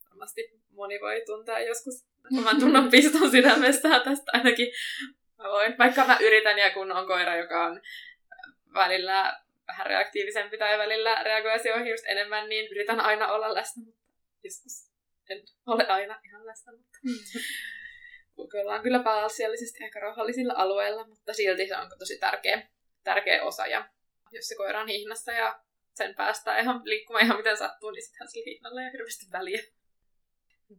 Varmasti 0.09 0.61
moni 0.69 0.99
voi 1.01 1.23
tuntea 1.25 1.59
joskus 1.59 2.13
oman 2.37 2.59
tunnon 2.59 2.89
piston 2.89 3.31
sydämessä 3.31 3.99
tästä 3.99 4.31
ainakin 4.33 4.67
Mä 5.37 5.49
voin, 5.49 5.75
vaikka 5.79 6.05
mä 6.05 6.17
yritän 6.21 6.57
ja 6.57 6.73
kun 6.73 6.91
on 6.91 7.07
koira, 7.07 7.35
joka 7.35 7.65
on 7.65 7.81
välillä 8.73 9.43
vähän 9.67 9.85
reaktiivisempi 9.85 10.57
tai 10.57 10.77
välillä 10.77 11.23
reagoi 11.23 11.51
asioihin 11.51 11.91
just 11.91 12.03
enemmän, 12.07 12.49
niin 12.49 12.71
yritän 12.71 12.99
aina 12.99 13.31
olla 13.31 13.53
läsnä, 13.53 13.83
mutta 13.85 14.01
joskus 14.43 14.91
en 15.29 15.43
ole 15.67 15.87
aina 15.87 16.19
ihan 16.25 16.45
läsnä. 16.45 16.71
Mutta 16.71 18.57
on 18.75 18.83
kyllä 18.83 19.03
pääasiallisesti 19.03 19.83
aika 19.83 19.99
rauhallisilla 19.99 20.53
alueilla, 20.57 21.07
mutta 21.07 21.33
silti 21.33 21.67
se 21.67 21.77
on 21.77 21.89
tosi 21.99 22.17
tärkeä, 22.17 22.67
tärkeä 23.03 23.43
osa. 23.43 23.67
Ja 23.67 23.89
jos 24.31 24.47
se 24.47 24.55
koira 24.55 24.81
on 24.81 24.87
hihnassa 24.87 25.31
ja 25.31 25.59
sen 25.93 26.15
päästää 26.15 26.59
ihan 26.59 26.81
liikkumaan 26.83 27.25
ihan 27.25 27.37
miten 27.37 27.57
sattuu, 27.57 27.91
niin 27.91 28.03
sittenhän 28.03 28.27
sillä 28.27 28.45
hihnalla 28.45 28.81
ei 28.81 28.91
hirveästi 28.91 29.25
väliä. 29.31 29.61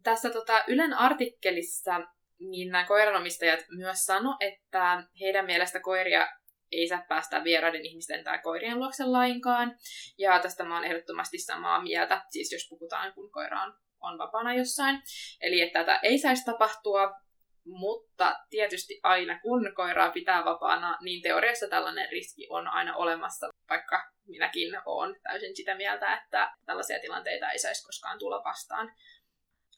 Tässä 0.03 0.29
tota, 0.29 0.63
Ylen 0.67 0.93
artikkelissa 0.93 2.01
niin 2.39 2.71
nämä 2.71 2.85
koiranomistajat 2.85 3.59
myös 3.69 4.05
sano, 4.05 4.37
että 4.39 5.03
heidän 5.21 5.45
mielestä 5.45 5.79
koiria 5.79 6.27
ei 6.71 6.87
saa 6.87 7.05
päästä 7.09 7.43
vieraiden 7.43 7.85
ihmisten 7.85 8.23
tai 8.23 8.39
koirien 8.39 8.79
luokse 8.79 9.05
lainkaan. 9.05 9.75
Ja 10.17 10.39
tästä 10.39 10.63
mä 10.63 10.75
oon 10.75 10.85
ehdottomasti 10.85 11.37
samaa 11.37 11.81
mieltä, 11.81 12.21
siis 12.29 12.51
jos 12.51 12.67
puhutaan, 12.69 13.13
kun 13.13 13.31
koira 13.31 13.61
on, 13.61 13.73
on 13.99 14.17
vapaana 14.17 14.53
jossain. 14.53 15.01
Eli 15.41 15.61
että 15.61 15.79
tätä 15.79 15.99
ei 16.03 16.17
saisi 16.17 16.45
tapahtua, 16.45 17.13
mutta 17.65 18.35
tietysti 18.49 18.99
aina 19.03 19.39
kun 19.39 19.71
koiraa 19.75 20.11
pitää 20.11 20.45
vapaana, 20.45 20.97
niin 21.01 21.21
teoriassa 21.21 21.67
tällainen 21.67 22.11
riski 22.11 22.47
on 22.49 22.67
aina 22.67 22.95
olemassa, 22.95 23.49
vaikka 23.69 24.11
minäkin 24.27 24.73
olen 24.85 25.15
täysin 25.23 25.55
sitä 25.55 25.75
mieltä, 25.75 26.17
että 26.17 26.51
tällaisia 26.65 26.99
tilanteita 26.99 27.51
ei 27.51 27.59
saisi 27.59 27.85
koskaan 27.85 28.19
tulla 28.19 28.43
vastaan. 28.43 28.95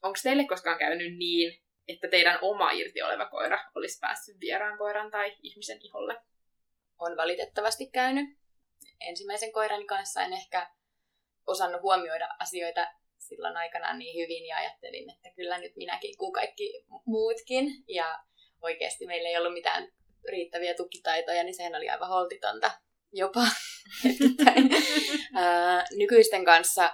Onko 0.04 0.20
teille 0.24 0.46
koskaan 0.48 0.78
käynyt 0.78 1.18
niin, 1.18 1.62
että 1.88 2.08
teidän 2.08 2.40
oma 2.42 2.72
irti 2.72 3.02
oleva 3.02 3.26
koira 3.26 3.60
olisi 3.76 4.00
päässyt 4.00 4.40
vieraan 4.40 4.78
koiran 4.78 5.12
tai 5.12 5.36
ihmisen 5.44 5.78
iholle? 5.82 6.16
On 7.00 7.18
valitettavasti 7.18 7.90
käynyt. 7.94 8.38
Ensimmäisen 9.02 9.52
koiran 9.52 9.88
kanssa 9.88 10.22
en 10.22 10.34
ehkä 10.34 10.70
osannut 11.48 11.82
huomioida 11.82 12.28
asioita 12.40 12.88
silloin 13.18 13.58
aikanaan 13.58 14.00
niin 14.00 14.24
hyvin 14.24 14.46
ja 14.46 14.58
ajattelin, 14.58 15.10
että 15.10 15.30
kyllä 15.36 15.58
nyt 15.58 15.76
minäkin 15.76 16.18
kuin 16.18 16.34
kaikki 16.34 16.86
muutkin. 17.06 17.84
Ja 17.88 18.20
oikeasti 18.62 19.06
meillä 19.06 19.30
ei 19.30 19.38
ollut 19.38 19.54
mitään 19.54 19.88
riittäviä 20.30 20.74
tukitaitoja, 20.74 21.44
niin 21.44 21.56
sehän 21.56 21.76
oli 21.76 21.90
aivan 21.90 22.10
holtitonta 22.10 22.72
jopa 23.14 23.42
nykyisten 26.00 26.46
kanssa 26.46 26.90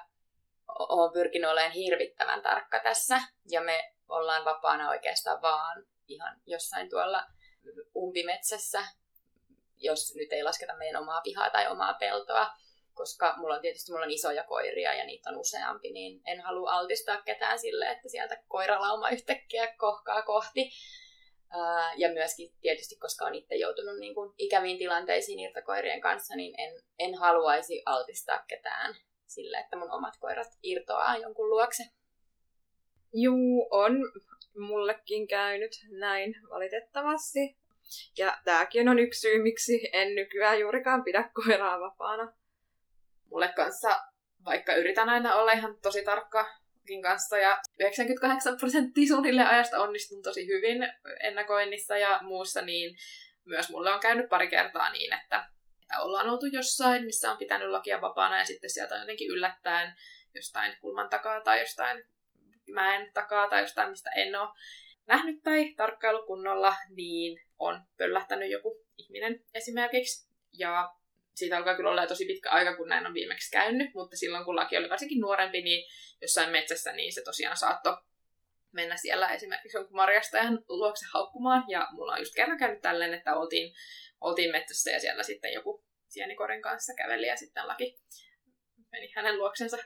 olen 0.80 1.14
pyrkinyt 1.14 1.50
olemaan 1.50 1.72
hirvittävän 1.72 2.42
tarkka 2.42 2.80
tässä 2.80 3.22
ja 3.52 3.62
me 3.62 3.94
ollaan 4.10 4.46
vapaana 4.46 4.90
oikeastaan 4.90 5.42
vaan 5.42 5.86
ihan 6.08 6.42
jossain 6.46 6.90
tuolla 6.90 7.26
umpimetsässä, 7.96 8.86
jos 9.78 10.16
nyt 10.16 10.34
ei 10.34 10.44
lasketa 10.44 10.78
meidän 10.78 11.02
omaa 11.02 11.22
pihaa 11.22 11.50
tai 11.50 11.68
omaa 11.68 11.94
peltoa, 11.94 12.48
koska 12.94 13.34
mulla 13.38 13.56
on 13.56 13.62
tietysti 13.62 13.92
mulla 13.92 14.06
on 14.06 14.12
isoja 14.12 14.44
koiria 14.44 14.94
ja 14.94 15.06
niitä 15.06 15.30
on 15.30 15.38
useampi, 15.38 15.92
niin 15.92 16.22
en 16.26 16.42
halua 16.42 16.72
altistaa 16.72 17.22
ketään 17.22 17.60
sille, 17.60 17.92
että 17.92 18.10
sieltä 18.10 18.44
koiralauma 18.48 19.10
yhtäkkiä 19.10 19.76
kohkaa 19.78 20.22
kohti. 20.22 20.70
ja 21.98 22.10
myöskin 22.10 22.50
tietysti, 22.62 22.96
koska 22.96 23.26
on 23.26 23.36
itse 23.36 23.56
joutunut 23.56 24.00
niin 24.00 24.16
kuin 24.16 24.34
ikäviin 24.38 24.78
tilanteisiin 24.78 25.40
irtokoirien 25.40 26.02
kanssa, 26.02 26.36
niin 26.36 26.60
en, 26.60 26.84
en 27.00 27.16
haluaisi 27.16 27.84
altistaa 27.86 28.44
ketään 28.48 28.96
sille, 29.28 29.58
että 29.58 29.78
mun 29.78 29.92
omat 29.92 30.14
koirat 30.20 30.48
irtoaa 30.64 31.18
jonkun 31.18 31.50
luokse. 31.50 31.84
Juu, 33.14 33.68
on 33.72 33.98
mullekin 34.58 35.28
käynyt 35.28 35.72
näin 35.90 36.36
valitettavasti. 36.50 37.58
Ja 38.18 38.38
tämäkin 38.44 38.90
on 38.90 39.00
yksi 39.00 39.20
syy, 39.20 39.44
miksi 39.44 39.90
en 39.94 40.16
nykyään 40.16 40.60
juurikaan 40.60 41.04
pidä 41.04 41.30
koiraa 41.34 41.80
vapaana. 41.80 42.34
Mulle 43.30 43.54
kanssa, 43.56 44.02
vaikka 44.46 44.76
yritän 44.76 45.10
aina 45.10 45.36
olla 45.36 45.52
ihan 45.52 45.78
tosi 45.82 46.04
tarkka 46.04 46.46
kanssa 47.02 47.38
ja 47.38 47.62
98 47.80 48.58
prosenttia 48.58 49.08
suunnilleen 49.08 49.48
ajasta 49.48 49.84
onnistun 49.84 50.22
tosi 50.22 50.48
hyvin 50.48 50.94
ennakoinnissa 51.20 51.98
ja 51.98 52.20
muussa, 52.22 52.62
niin 52.62 52.98
myös 53.46 53.70
mulle 53.70 53.94
on 53.94 54.00
käynyt 54.00 54.30
pari 54.30 54.48
kertaa 54.48 54.92
niin, 54.92 55.14
että, 55.14 55.50
että 55.82 56.02
ollaan 56.02 56.30
oltu 56.30 56.46
jossain, 56.46 57.06
missä 57.06 57.32
on 57.32 57.38
pitänyt 57.38 57.70
lakia 57.70 58.02
vapaana 58.02 58.40
ja 58.40 58.46
sitten 58.46 58.70
sieltä 58.70 58.96
on 58.96 59.02
jotenkin 59.02 59.32
yllättäen 59.32 59.94
jostain 60.36 60.78
kulman 60.82 61.10
takaa 61.10 61.42
tai 61.42 61.60
jostain 61.60 62.04
mäen 62.70 63.12
takaa 63.14 63.50
tai 63.50 63.62
jostain, 63.62 63.90
mistä 63.90 64.10
en 64.16 64.36
ole 64.36 64.50
nähnyt 65.08 65.44
tai 65.44 65.74
tarkkailu 65.78 66.26
kunnolla, 66.26 66.76
niin 66.90 67.42
on 67.60 67.82
pöllähtänyt 67.98 68.52
joku 68.52 68.86
ihminen 68.98 69.44
esimerkiksi. 69.54 70.34
Ja 70.58 70.90
siitä 71.36 71.58
alkaa 71.58 71.76
kyllä 71.76 71.90
olla 71.90 72.08
tosi 72.08 72.26
pitkä 72.26 72.50
aika, 72.52 72.76
kun 72.78 72.90
näin 72.90 73.08
on 73.08 73.14
viimeksi 73.14 73.52
käynyt, 73.52 73.94
mutta 73.94 74.18
silloin 74.18 74.46
kun 74.46 74.56
laki 74.56 74.78
oli 74.78 74.90
varsinkin 74.90 75.22
nuorempi, 75.22 75.62
niin 75.62 75.90
jossain 76.22 76.50
metsässä, 76.50 76.94
niin 76.94 77.14
se 77.14 77.22
tosiaan 77.22 77.58
saattoi 77.58 77.98
mennä 78.72 78.98
siellä 78.98 79.28
esimerkiksi 79.28 79.78
jonkun 79.78 79.96
marjastajan 79.96 80.64
luokse 80.68 81.06
haukkumaan. 81.14 81.64
Ja 81.68 81.88
mulla 81.92 82.14
on 82.14 82.20
just 82.20 82.36
kerran 82.36 82.58
käynyt 82.58 82.82
tälleen, 82.82 83.14
että 83.14 83.36
oltiin, 83.36 83.74
oltiin 84.22 84.52
metsässä 84.52 84.92
ja 84.92 85.00
siellä 85.00 85.24
sitten 85.24 85.54
joku 85.54 85.86
sienikorin 86.08 86.62
kanssa 86.62 86.94
käveli 86.98 87.28
ja 87.28 87.36
sitten 87.36 87.68
laki 87.68 88.00
meni 88.92 89.12
hänen 89.16 89.38
luoksensa 89.38 89.78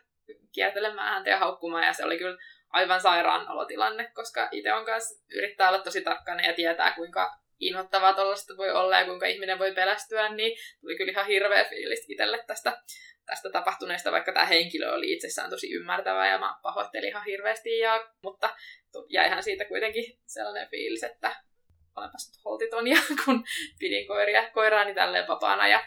kiertelemään 0.52 1.14
häntä 1.14 1.30
ja 1.30 1.38
haukkumaan. 1.38 1.86
Ja 1.86 1.94
se 1.94 2.06
oli 2.06 2.18
kyllä 2.18 2.38
aivan 2.70 3.02
sairaan 3.02 3.52
olotilanne, 3.52 4.12
koska 4.14 4.50
itse 4.52 4.74
on 4.74 4.86
kanssa 4.86 5.24
yrittää 5.36 5.70
olla 5.70 5.80
tosi 5.80 6.02
tarkkana 6.02 6.42
ja 6.42 6.54
tietää, 6.54 6.94
kuinka 6.94 7.38
inhottavaa 7.60 8.14
tuollaista 8.14 8.58
voi 8.58 8.72
olla 8.72 9.00
ja 9.00 9.06
kuinka 9.06 9.26
ihminen 9.26 9.60
voi 9.60 9.74
pelästyä, 9.74 10.30
niin 10.30 10.58
tuli 10.82 10.98
kyllä 10.98 11.12
ihan 11.12 11.28
hirveä 11.28 11.66
fiilis 11.66 12.06
itselle 12.10 12.44
tästä, 12.48 12.82
tästä 13.26 13.50
tapahtuneesta, 13.50 14.12
vaikka 14.12 14.34
tämä 14.34 14.46
henkilö 14.46 14.94
oli 14.94 15.14
itsessään 15.14 15.50
tosi 15.50 15.74
ymmärtävä 15.74 16.28
ja 16.28 16.40
mä 16.40 16.56
pahoittelin 16.62 17.10
ihan 17.10 17.26
hirveästi, 17.26 17.80
ja, 17.80 18.12
mutta 18.24 18.50
jäihän 19.10 19.44
siitä 19.44 19.66
kuitenkin 19.66 20.20
sellainen 20.26 20.70
fiilis, 20.70 21.04
että 21.04 21.36
olenpas 21.96 22.32
holtiton 22.46 22.88
ja 22.88 22.98
kun 23.26 23.44
pidin 23.80 24.08
koiria, 24.08 24.50
koiraani 24.52 24.94
tälleen 24.94 25.28
vapaana 25.28 25.68
ja 25.68 25.84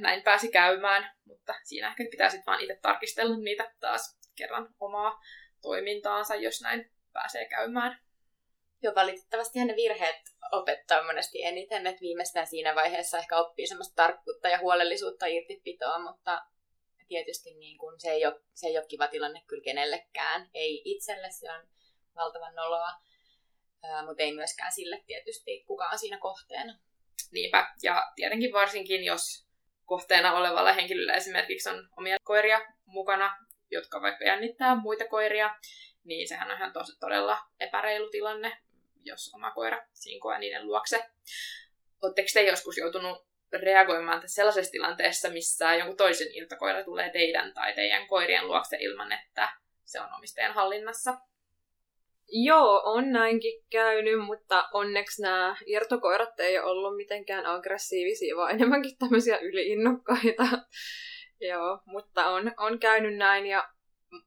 näin 0.00 0.22
pääsi 0.22 0.50
käymään, 0.50 1.10
mutta 1.24 1.54
siinä 1.62 1.88
ehkä 1.88 2.04
pitää 2.10 2.28
sitten 2.28 2.46
vaan 2.46 2.60
itse 2.60 2.78
tarkistella 2.82 3.36
niitä 3.36 3.72
taas 3.80 4.18
kerran 4.36 4.68
omaa 4.80 5.20
toimintaansa, 5.62 6.34
jos 6.34 6.60
näin 6.60 6.90
pääsee 7.12 7.48
käymään. 7.48 7.98
Joo, 8.82 8.94
valitettavasti 8.94 9.64
ne 9.64 9.76
virheet 9.76 10.16
opettaa 10.52 11.04
monesti 11.04 11.44
eniten, 11.44 11.86
että 11.86 12.00
viimeistään 12.00 12.46
siinä 12.46 12.74
vaiheessa 12.74 13.18
ehkä 13.18 13.36
oppii 13.36 13.66
semmoista 13.66 13.94
tarkkuutta 13.94 14.48
ja 14.48 14.58
huolellisuutta 14.58 15.26
irtipitoa, 15.26 15.98
mutta 15.98 16.42
tietysti 17.08 17.54
niin 17.54 17.78
kun 17.78 18.00
se, 18.00 18.10
ei 18.10 18.26
ole, 18.26 18.40
se 18.54 18.66
ei 18.66 18.78
ole 18.78 18.86
kiva 18.86 19.08
tilanne 19.08 19.42
kyllä 19.46 19.62
kenellekään. 19.64 20.50
Ei 20.54 20.82
itselle, 20.84 21.30
se 21.30 21.52
on 21.52 21.68
valtavan 22.14 22.54
noloa, 22.54 22.90
mutta 24.06 24.22
ei 24.22 24.34
myöskään 24.34 24.72
sille 24.72 25.02
tietysti, 25.06 25.64
kuka 25.66 25.88
on 25.92 25.98
siinä 25.98 26.18
kohteena. 26.18 26.78
Niinpä, 27.30 27.74
ja 27.82 28.12
tietenkin 28.16 28.52
varsinkin, 28.52 29.04
jos 29.04 29.46
kohteena 29.84 30.32
olevalla 30.32 30.72
henkilöllä 30.72 31.14
esimerkiksi 31.14 31.68
on 31.68 31.88
omia 31.96 32.16
koiria 32.22 32.60
mukana, 32.84 33.36
jotka 33.72 34.02
vaikka 34.02 34.24
jännittää 34.24 34.74
muita 34.74 35.04
koiria, 35.08 35.54
niin 36.04 36.28
sehän 36.28 36.50
on 36.50 36.56
ihan 36.56 36.72
tos, 36.72 36.96
todella 37.00 37.38
epäreilu 37.60 38.10
tilanne, 38.10 38.56
jos 39.04 39.34
oma 39.34 39.50
koira 39.50 39.86
sinkoaa 39.92 40.38
niiden 40.38 40.66
luokse. 40.66 41.04
Oletteko 42.02 42.28
te 42.34 42.42
joskus 42.42 42.78
joutunut 42.78 43.26
reagoimaan 43.52 44.22
sellaisessa 44.26 44.72
tilanteessa, 44.72 45.30
missä 45.30 45.74
jonkun 45.74 45.96
toisen 45.96 46.28
iltakoira 46.34 46.84
tulee 46.84 47.10
teidän 47.10 47.54
tai 47.54 47.74
teidän 47.74 48.06
koirien 48.06 48.46
luokse 48.46 48.76
ilman, 48.80 49.12
että 49.12 49.48
se 49.84 50.00
on 50.00 50.14
omistajan 50.16 50.54
hallinnassa? 50.54 51.14
Joo, 52.28 52.82
on 52.84 53.12
näinkin 53.12 53.64
käynyt, 53.70 54.24
mutta 54.24 54.68
onneksi 54.72 55.22
nämä 55.22 55.56
irtokoirat 55.66 56.40
ei 56.40 56.58
ole 56.58 56.70
ollut 56.70 56.96
mitenkään 56.96 57.46
aggressiivisia, 57.46 58.36
vaan 58.36 58.54
enemmänkin 58.54 58.98
tämmöisiä 58.98 59.38
yliinnokkaita. 59.38 60.44
Joo, 61.48 61.80
mutta 61.86 62.26
on, 62.26 62.52
on 62.56 62.78
käynyt 62.78 63.16
näin, 63.16 63.46
ja, 63.46 63.68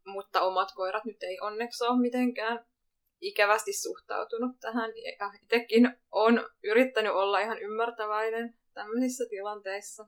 mutta 0.06 0.42
omat 0.42 0.70
koirat 0.76 1.06
nyt 1.06 1.24
ei 1.24 1.40
onneksi 1.42 1.84
ole 1.84 2.02
mitenkään 2.02 2.66
ikävästi 3.22 3.74
suhtautunut 3.74 4.60
tähän. 4.60 4.92
Ja 4.96 5.32
itsekin 5.44 5.98
on 6.12 6.50
yrittänyt 6.64 7.14
olla 7.14 7.40
ihan 7.40 7.60
ymmärtäväinen 7.60 8.58
tämmöisissä 8.74 9.24
tilanteissa. 9.30 10.06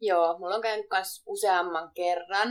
Joo, 0.00 0.38
mulla 0.38 0.54
on 0.54 0.62
käynyt 0.62 0.86
myös 0.92 1.22
useamman 1.26 1.90
kerran. 1.94 2.48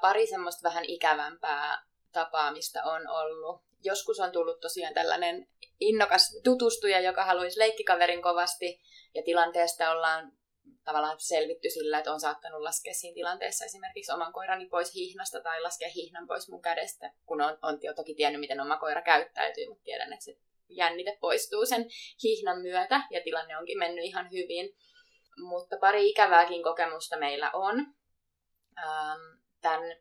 pari 0.00 0.26
semmoista 0.26 0.68
vähän 0.68 0.84
ikävämpää 0.84 1.86
tapaamista 2.12 2.82
on 2.82 3.08
ollut. 3.08 3.62
Joskus 3.84 4.20
on 4.20 4.32
tullut 4.32 4.60
tosiaan 4.60 4.94
tällainen 4.94 5.48
innokas 5.80 6.40
tutustuja, 6.44 7.00
joka 7.00 7.24
haluaisi 7.24 7.58
leikkikaverin 7.58 8.22
kovasti, 8.22 8.80
ja 9.14 9.22
tilanteesta 9.22 9.90
ollaan 9.90 10.32
tavallaan 10.84 11.20
selvitty 11.20 11.70
sillä, 11.70 11.98
että 11.98 12.12
on 12.12 12.20
saattanut 12.20 12.60
laskea 12.60 12.94
siinä 12.94 13.14
tilanteessa 13.14 13.64
esimerkiksi 13.64 14.12
oman 14.12 14.32
koirani 14.32 14.66
pois 14.66 14.94
hihnasta 14.94 15.40
tai 15.40 15.62
laskea 15.62 15.88
hihnan 15.88 16.26
pois 16.26 16.48
mun 16.48 16.62
kädestä, 16.62 17.12
kun 17.26 17.40
on, 17.40 17.58
on 17.62 17.78
toki 17.96 18.14
tiennyt, 18.14 18.40
miten 18.40 18.60
oma 18.60 18.76
koira 18.76 19.02
käyttäytyy, 19.02 19.68
mutta 19.68 19.84
tiedän, 19.84 20.12
että 20.12 20.24
se 20.24 20.36
jännite 20.68 21.18
poistuu 21.20 21.66
sen 21.66 21.86
hihnan 22.24 22.60
myötä 22.62 23.00
ja 23.10 23.20
tilanne 23.24 23.56
onkin 23.56 23.78
mennyt 23.78 24.04
ihan 24.04 24.30
hyvin. 24.30 24.76
Mutta 25.38 25.76
pari 25.80 26.10
ikävääkin 26.10 26.62
kokemusta 26.62 27.18
meillä 27.18 27.50
on. 27.52 27.78
Ähm, 28.78 29.20
tämän 29.60 29.96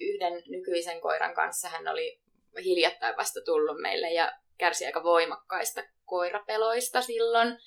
yhden 0.00 0.42
nykyisen 0.48 1.00
koiran 1.00 1.34
kanssa 1.34 1.68
hän 1.68 1.88
oli 1.88 2.20
hiljattain 2.64 3.16
vasta 3.16 3.40
tullut 3.44 3.80
meille 3.80 4.12
ja 4.12 4.32
kärsi 4.58 4.86
aika 4.86 5.02
voimakkaista 5.02 5.82
koirapeloista 6.04 7.02
silloin 7.02 7.58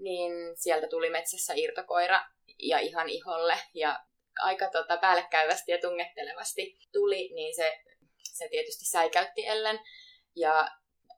niin 0.00 0.32
sieltä 0.54 0.86
tuli 0.86 1.10
metsässä 1.10 1.52
irtokoira 1.56 2.20
ja 2.58 2.78
ihan 2.78 3.08
iholle 3.08 3.58
ja 3.74 4.00
aika 4.40 4.70
tota, 4.70 4.96
päällekäyvästi 4.96 5.72
ja 5.72 5.78
tungettelevasti 5.78 6.78
tuli, 6.92 7.30
niin 7.34 7.56
se, 7.56 7.78
se 8.32 8.48
tietysti 8.48 8.84
säikäytti 8.84 9.46
Ellen 9.46 9.80
ja 10.36 10.68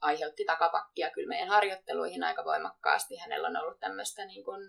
aiheutti 0.01 0.45
takapakkia 0.45 1.11
kyllä 1.11 1.29
meidän 1.29 1.49
harjoitteluihin 1.49 2.25
aika 2.25 2.45
voimakkaasti. 2.45 3.17
Hänellä 3.17 3.49
on 3.49 3.57
ollut 3.57 3.81
tämmöistä 3.81 4.25
niin 4.25 4.45
kuin, 4.45 4.63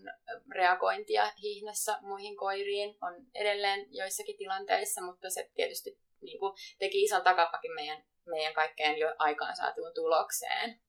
reagointia 0.51 1.31
hihnassa 1.41 1.97
muihin 2.01 2.37
koiriin, 2.37 2.97
on 3.01 3.13
edelleen 3.33 3.85
joissakin 3.89 4.37
tilanteissa, 4.37 5.01
mutta 5.01 5.29
se 5.29 5.49
tietysti 5.55 5.97
niin 6.21 6.39
kuin, 6.39 6.53
teki 6.79 7.03
ison 7.03 7.21
takapakin 7.21 7.73
meidän, 7.73 8.03
meidän 8.25 8.53
kaikkeen 8.53 8.97
jo 8.97 9.15
aikaan 9.17 9.55
saatuun 9.55 9.93
tulokseen. 9.93 10.79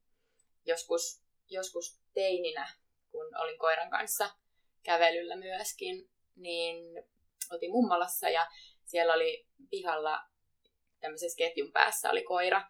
Joskus, 0.66 1.22
joskus 1.50 2.00
teininä 2.14 2.68
kun 3.14 3.36
olin 3.36 3.58
koiran 3.58 3.90
kanssa 3.90 4.30
kävelyllä 4.82 5.36
myöskin, 5.36 6.10
niin 6.36 6.76
oltiin 7.52 7.72
mummalassa 7.72 8.28
ja 8.28 8.46
siellä 8.84 9.14
oli 9.14 9.46
pihalla 9.70 10.20
tämmöisessä 11.00 11.36
ketjun 11.36 11.72
päässä 11.72 12.10
oli 12.10 12.22
koira, 12.22 12.62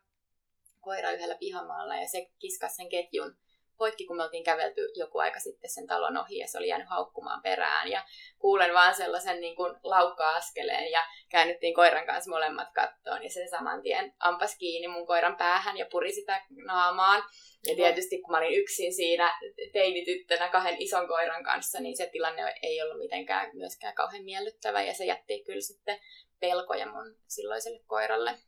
koira 0.80 1.10
yhdellä 1.10 1.34
pihamaalla 1.34 1.96
ja 1.96 2.08
se 2.08 2.30
kiskasi 2.38 2.74
sen 2.76 2.88
ketjun 2.88 3.36
poikki, 3.78 4.06
kun 4.06 4.16
me 4.16 4.22
oltiin 4.22 4.44
kävelty 4.44 4.92
joku 4.94 5.18
aika 5.18 5.40
sitten 5.40 5.70
sen 5.70 5.86
talon 5.86 6.16
ohi 6.16 6.38
ja 6.38 6.48
se 6.48 6.58
oli 6.58 6.68
jäänyt 6.68 6.88
haukkumaan 6.88 7.42
perään. 7.42 7.90
Ja 7.90 8.04
kuulen 8.38 8.74
vaan 8.74 8.94
sellaisen 8.94 9.40
niin 9.40 9.56
kuin 9.56 9.74
laukka-askeleen 9.82 10.90
ja 10.90 11.00
käännyttiin 11.28 11.74
koiran 11.74 12.06
kanssa 12.06 12.30
molemmat 12.30 12.68
kattoon 12.74 13.22
ja 13.22 13.30
se 13.30 13.46
saman 13.50 13.82
tien 13.82 14.14
ampas 14.18 14.56
kiinni 14.58 14.88
mun 14.88 15.06
koiran 15.06 15.36
päähän 15.36 15.76
ja 15.76 15.86
puri 15.90 16.12
sitä 16.12 16.42
naamaan. 16.66 17.22
Ja 17.66 17.76
tietysti 17.76 18.20
kun 18.20 18.30
mä 18.30 18.38
olin 18.38 18.58
yksin 18.60 18.94
siinä 18.94 19.38
teinityttönä 19.72 20.48
kahden 20.48 20.76
ison 20.78 21.08
koiran 21.08 21.44
kanssa, 21.44 21.80
niin 21.80 21.96
se 21.96 22.06
tilanne 22.12 22.54
ei 22.62 22.82
ollut 22.82 22.98
mitenkään 22.98 23.50
myöskään 23.54 23.94
kauhean 23.94 24.24
miellyttävä 24.24 24.82
ja 24.82 24.94
se 24.94 25.04
jätti 25.04 25.44
kyllä 25.44 25.60
sitten 25.60 25.98
pelkoja 26.40 26.86
mun 26.86 27.16
silloiselle 27.28 27.80
koiralle. 27.86 28.38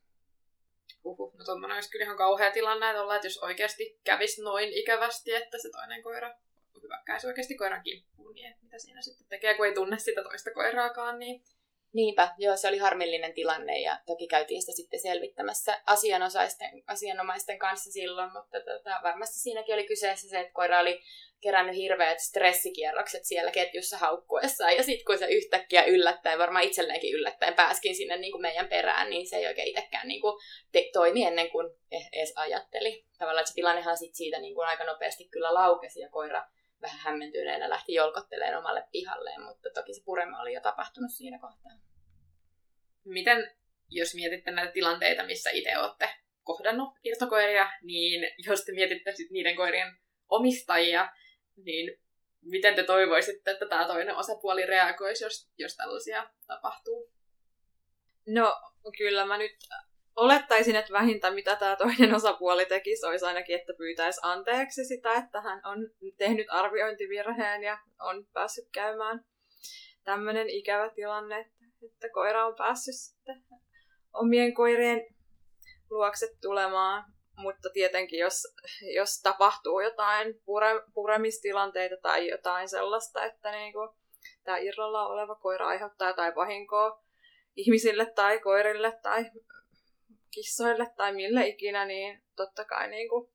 Uhuh, 1.07 1.35
no 1.38 1.45
tuommoinen 1.45 1.75
olisi 1.75 1.90
kyllä 1.90 2.05
ihan 2.05 2.16
kauhea 2.16 2.51
tilanne, 2.51 2.90
että, 2.90 3.03
olla, 3.03 3.16
että 3.16 3.27
jos 3.27 3.38
oikeasti 3.38 4.01
kävisi 4.05 4.42
noin 4.42 4.73
ikävästi, 4.73 5.35
että 5.35 5.59
se 5.59 5.71
toinen 5.71 6.03
koira 6.03 6.35
hyväkkäisi 6.83 7.27
oikeasti 7.27 7.55
koiran 7.55 7.83
kimppuun, 7.83 8.35
niin 8.35 8.55
mitä 8.62 8.79
siinä 8.79 9.03
sitten 9.03 9.27
tekee, 9.29 9.55
kun 9.55 9.66
ei 9.66 9.75
tunne 9.75 9.99
sitä 9.99 10.23
toista 10.23 10.51
koiraakaan, 10.51 11.19
niin 11.19 11.42
Niinpä, 11.97 12.29
joo, 12.39 12.57
se 12.57 12.69
oli 12.69 12.79
harmillinen 12.79 13.35
tilanne 13.35 13.81
ja 13.81 13.99
toki 14.07 14.27
käytiin 14.27 14.63
sitä 14.63 14.73
sitten 14.73 15.01
selvittämässä 15.01 15.83
asianosaisten, 15.87 16.83
asianomaisten 16.87 17.59
kanssa 17.59 17.93
silloin, 17.93 18.33
mutta 18.33 18.61
tota, 18.61 19.01
varmasti 19.03 19.39
siinäkin 19.39 19.75
oli 19.75 19.87
kyseessä 19.87 20.29
se, 20.29 20.41
että 20.41 20.53
koira 20.53 20.81
oli 20.81 21.01
kerännyt 21.41 21.77
hirveät 21.77 22.21
stressikierrokset 22.21 23.25
siellä 23.25 23.51
ketjussa 23.51 23.99
haukkuessaan 23.99 24.77
ja 24.77 24.83
sitten 24.83 25.05
kun 25.05 25.19
se 25.19 25.27
yhtäkkiä 25.27 25.85
yllättäen, 25.85 26.39
varmaan 26.39 26.65
itselleenkin 26.65 27.15
yllättäen 27.15 27.55
pääskin 27.55 27.97
sinne 27.97 28.17
niin 28.17 28.33
kuin 28.33 28.43
meidän 28.43 28.69
perään, 28.69 29.11
niin 29.11 29.29
se 29.29 29.37
ei 29.37 29.47
oikein 29.47 29.69
itsekään 29.69 30.09
niin 30.09 30.21
kuin 30.21 30.41
te- 30.73 30.91
toimi 30.93 31.25
ennen 31.25 31.51
kuin 31.51 31.71
e-, 31.93 32.19
edes 32.19 32.33
ajatteli. 32.37 33.05
Tavallaan 33.19 33.47
se 33.47 33.55
tilannehan 33.55 33.97
sit 33.97 34.15
siitä 34.15 34.41
niin 34.41 34.55
kuin 34.55 34.69
aika 34.69 34.85
nopeasti 34.85 35.29
kyllä 35.29 35.55
laukesi 35.55 36.01
ja 36.01 36.09
koira 36.09 36.45
vähän 36.83 37.01
hämmentyneenä 37.01 37.69
lähti 37.69 37.95
jolkottelemaan 37.95 38.59
omalle 38.59 38.89
pihalleen, 38.93 39.43
mutta 39.43 39.69
toki 39.75 39.95
se 39.95 40.03
purema 40.05 40.41
oli 40.41 40.53
jo 40.53 40.61
tapahtunut 40.61 41.11
siinä 41.11 41.39
kohtaa. 41.39 41.73
Miten, 43.05 43.51
jos 43.89 44.15
mietitte 44.15 44.51
näitä 44.51 44.73
tilanteita, 44.73 45.27
missä 45.27 45.51
itse 45.51 45.79
olette 45.79 46.09
kohdannut 46.43 46.95
irtokoiria, 47.05 47.71
niin 47.83 48.31
jos 48.47 48.65
te 48.65 48.73
mietitte 48.73 49.12
sit 49.12 49.31
niiden 49.31 49.57
koirien 49.57 49.97
omistajia, 50.29 51.12
niin 51.57 52.01
miten 52.43 52.75
te 52.75 52.83
toivoisitte, 52.83 53.51
että 53.51 53.67
tämä 53.67 53.87
toinen 53.87 54.17
osapuoli 54.17 54.67
reagoisi, 54.67 55.25
jos, 55.25 55.51
jos 55.59 55.77
tällaisia 55.77 56.31
tapahtuu? 56.47 57.12
No, 58.27 58.61
kyllä 58.99 59.27
mä 59.27 59.39
nyt 59.39 59.57
olettaisin, 60.17 60.77
että 60.77 60.93
vähintä 60.93 61.31
mitä 61.31 61.57
tämä 61.57 61.77
toinen 61.77 62.15
osapuoli 62.15 62.67
tekisi, 62.67 63.07
olisi 63.07 63.25
ainakin, 63.25 63.61
että 63.61 63.73
pyytäisi 63.79 64.21
anteeksi 64.23 64.85
sitä, 64.85 65.13
että 65.13 65.41
hän 65.41 65.61
on 65.65 65.79
tehnyt 66.19 66.47
arviointivirheen 66.51 67.63
ja 67.63 67.79
on 68.01 68.27
päässyt 68.33 68.69
käymään 68.73 69.25
tämmöinen 70.05 70.51
ikävä 70.51 70.91
tilanne, 70.95 71.51
että 71.83 72.09
koira 72.13 72.47
on 72.47 72.55
päässyt 72.57 72.95
sitten 72.95 73.45
omien 74.15 74.55
koirien 74.55 75.07
luokse 75.91 76.27
tulemaan. 76.43 77.05
Mutta 77.39 77.69
tietenkin, 77.73 78.19
jos, 78.19 78.43
jos 78.95 79.21
tapahtuu 79.23 79.81
jotain 79.81 80.41
pure, 80.45 80.83
puremistilanteita 80.95 81.97
tai 82.03 82.29
jotain 82.29 82.69
sellaista, 82.69 83.25
että 83.25 83.51
niinku, 83.51 83.95
tämä 84.45 84.59
irralla 84.59 85.07
oleva 85.07 85.35
koira 85.35 85.67
aiheuttaa 85.67 86.09
jotain 86.09 86.35
vahinkoa 86.35 87.03
ihmisille 87.57 88.07
tai 88.07 88.39
koirille 88.39 88.99
tai 89.03 89.31
kissoille 90.37 90.87
tai 90.96 91.12
mille 91.14 91.46
ikinä, 91.46 91.85
niin 91.85 92.22
totta 92.37 92.64
kai 92.64 92.88
niin 92.90 93.09
kuin, 93.09 93.31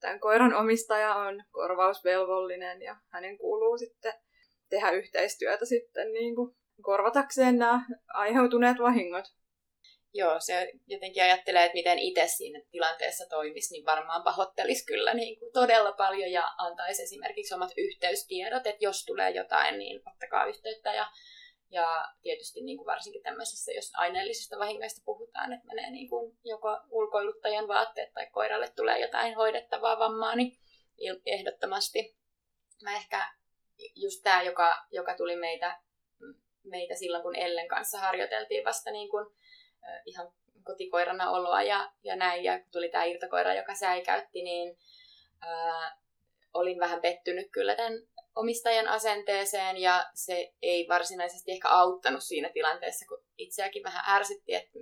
tämän 0.00 0.20
koiran 0.20 0.54
omistaja 0.54 1.14
on 1.14 1.44
korvausvelvollinen 1.50 2.82
ja 2.82 2.96
hänen 3.12 3.38
kuuluu 3.38 3.78
sitten 3.78 4.12
tehdä 4.70 4.90
yhteistyötä 4.90 5.64
sitten 5.64 6.12
niin 6.12 6.34
kuin, 6.36 6.56
korvatakseen 6.82 7.58
nämä 7.58 7.80
aiheutuneet 8.14 8.78
vahingot. 8.78 9.24
Joo, 10.14 10.40
se 10.40 10.72
jotenkin 10.86 11.22
ajattelee, 11.22 11.64
että 11.64 11.74
miten 11.74 11.98
itse 11.98 12.26
siinä 12.26 12.60
tilanteessa 12.70 13.24
toimisi, 13.30 13.74
niin 13.74 13.86
varmaan 13.86 14.22
pahoittelisi 14.22 14.86
kyllä 14.86 15.14
niin 15.14 15.38
kuin 15.38 15.52
todella 15.52 15.92
paljon 15.92 16.30
ja 16.30 16.44
antaisi 16.58 17.02
esimerkiksi 17.02 17.54
omat 17.54 17.70
yhteystiedot, 17.76 18.66
että 18.66 18.84
jos 18.84 19.04
tulee 19.04 19.30
jotain, 19.30 19.78
niin 19.78 20.02
ottakaa 20.12 20.46
yhteyttä 20.46 20.94
ja 20.94 21.06
ja 21.70 22.08
tietysti 22.22 22.60
niin 22.60 22.78
kuin 22.78 22.86
varsinkin 22.86 23.22
tämmöisissä, 23.22 23.72
jos 23.72 23.92
aineellisista 23.94 24.58
vahingoista 24.58 25.02
puhutaan, 25.04 25.52
että 25.52 25.66
menee 25.66 25.90
niin 25.90 26.08
kuin 26.08 26.38
joko 26.44 26.80
ulkoiluttajan 26.90 27.68
vaatteet 27.68 28.12
tai 28.14 28.26
koiralle 28.26 28.68
tulee 28.76 28.98
jotain 28.98 29.34
hoidettavaa 29.34 29.98
vammaa, 29.98 30.36
niin 30.36 30.58
ehdottomasti. 31.26 32.16
Mä 32.82 32.96
ehkä 32.96 33.28
just 33.94 34.22
tämä, 34.22 34.42
joka, 34.42 34.86
joka 34.90 35.16
tuli 35.16 35.36
meitä, 35.36 35.80
meitä 36.64 36.94
silloin, 36.94 37.22
kun 37.22 37.36
Ellen 37.36 37.68
kanssa 37.68 37.98
harjoiteltiin 37.98 38.64
vasta 38.64 38.90
niin 38.90 39.10
kuin, 39.10 39.26
ihan 40.04 40.32
kotikoirana 40.64 41.30
oloa 41.30 41.62
ja, 41.62 41.92
ja 42.04 42.16
näin, 42.16 42.44
ja 42.44 42.60
tuli 42.72 42.88
tämä 42.88 43.04
irtokoira, 43.04 43.54
joka 43.54 43.74
säikäytti, 43.74 44.42
niin 44.42 44.78
ää, 45.40 45.98
olin 46.54 46.80
vähän 46.80 47.00
pettynyt 47.00 47.50
kyllä 47.52 47.74
tämän 47.74 47.92
omistajan 48.36 48.88
asenteeseen 48.88 49.76
ja 49.76 50.06
se 50.14 50.52
ei 50.62 50.86
varsinaisesti 50.88 51.52
ehkä 51.52 51.68
auttanut 51.68 52.22
siinä 52.22 52.50
tilanteessa, 52.54 53.06
kun 53.08 53.24
itseäkin 53.38 53.82
vähän 53.82 54.16
ärsytti, 54.16 54.54
että 54.54 54.78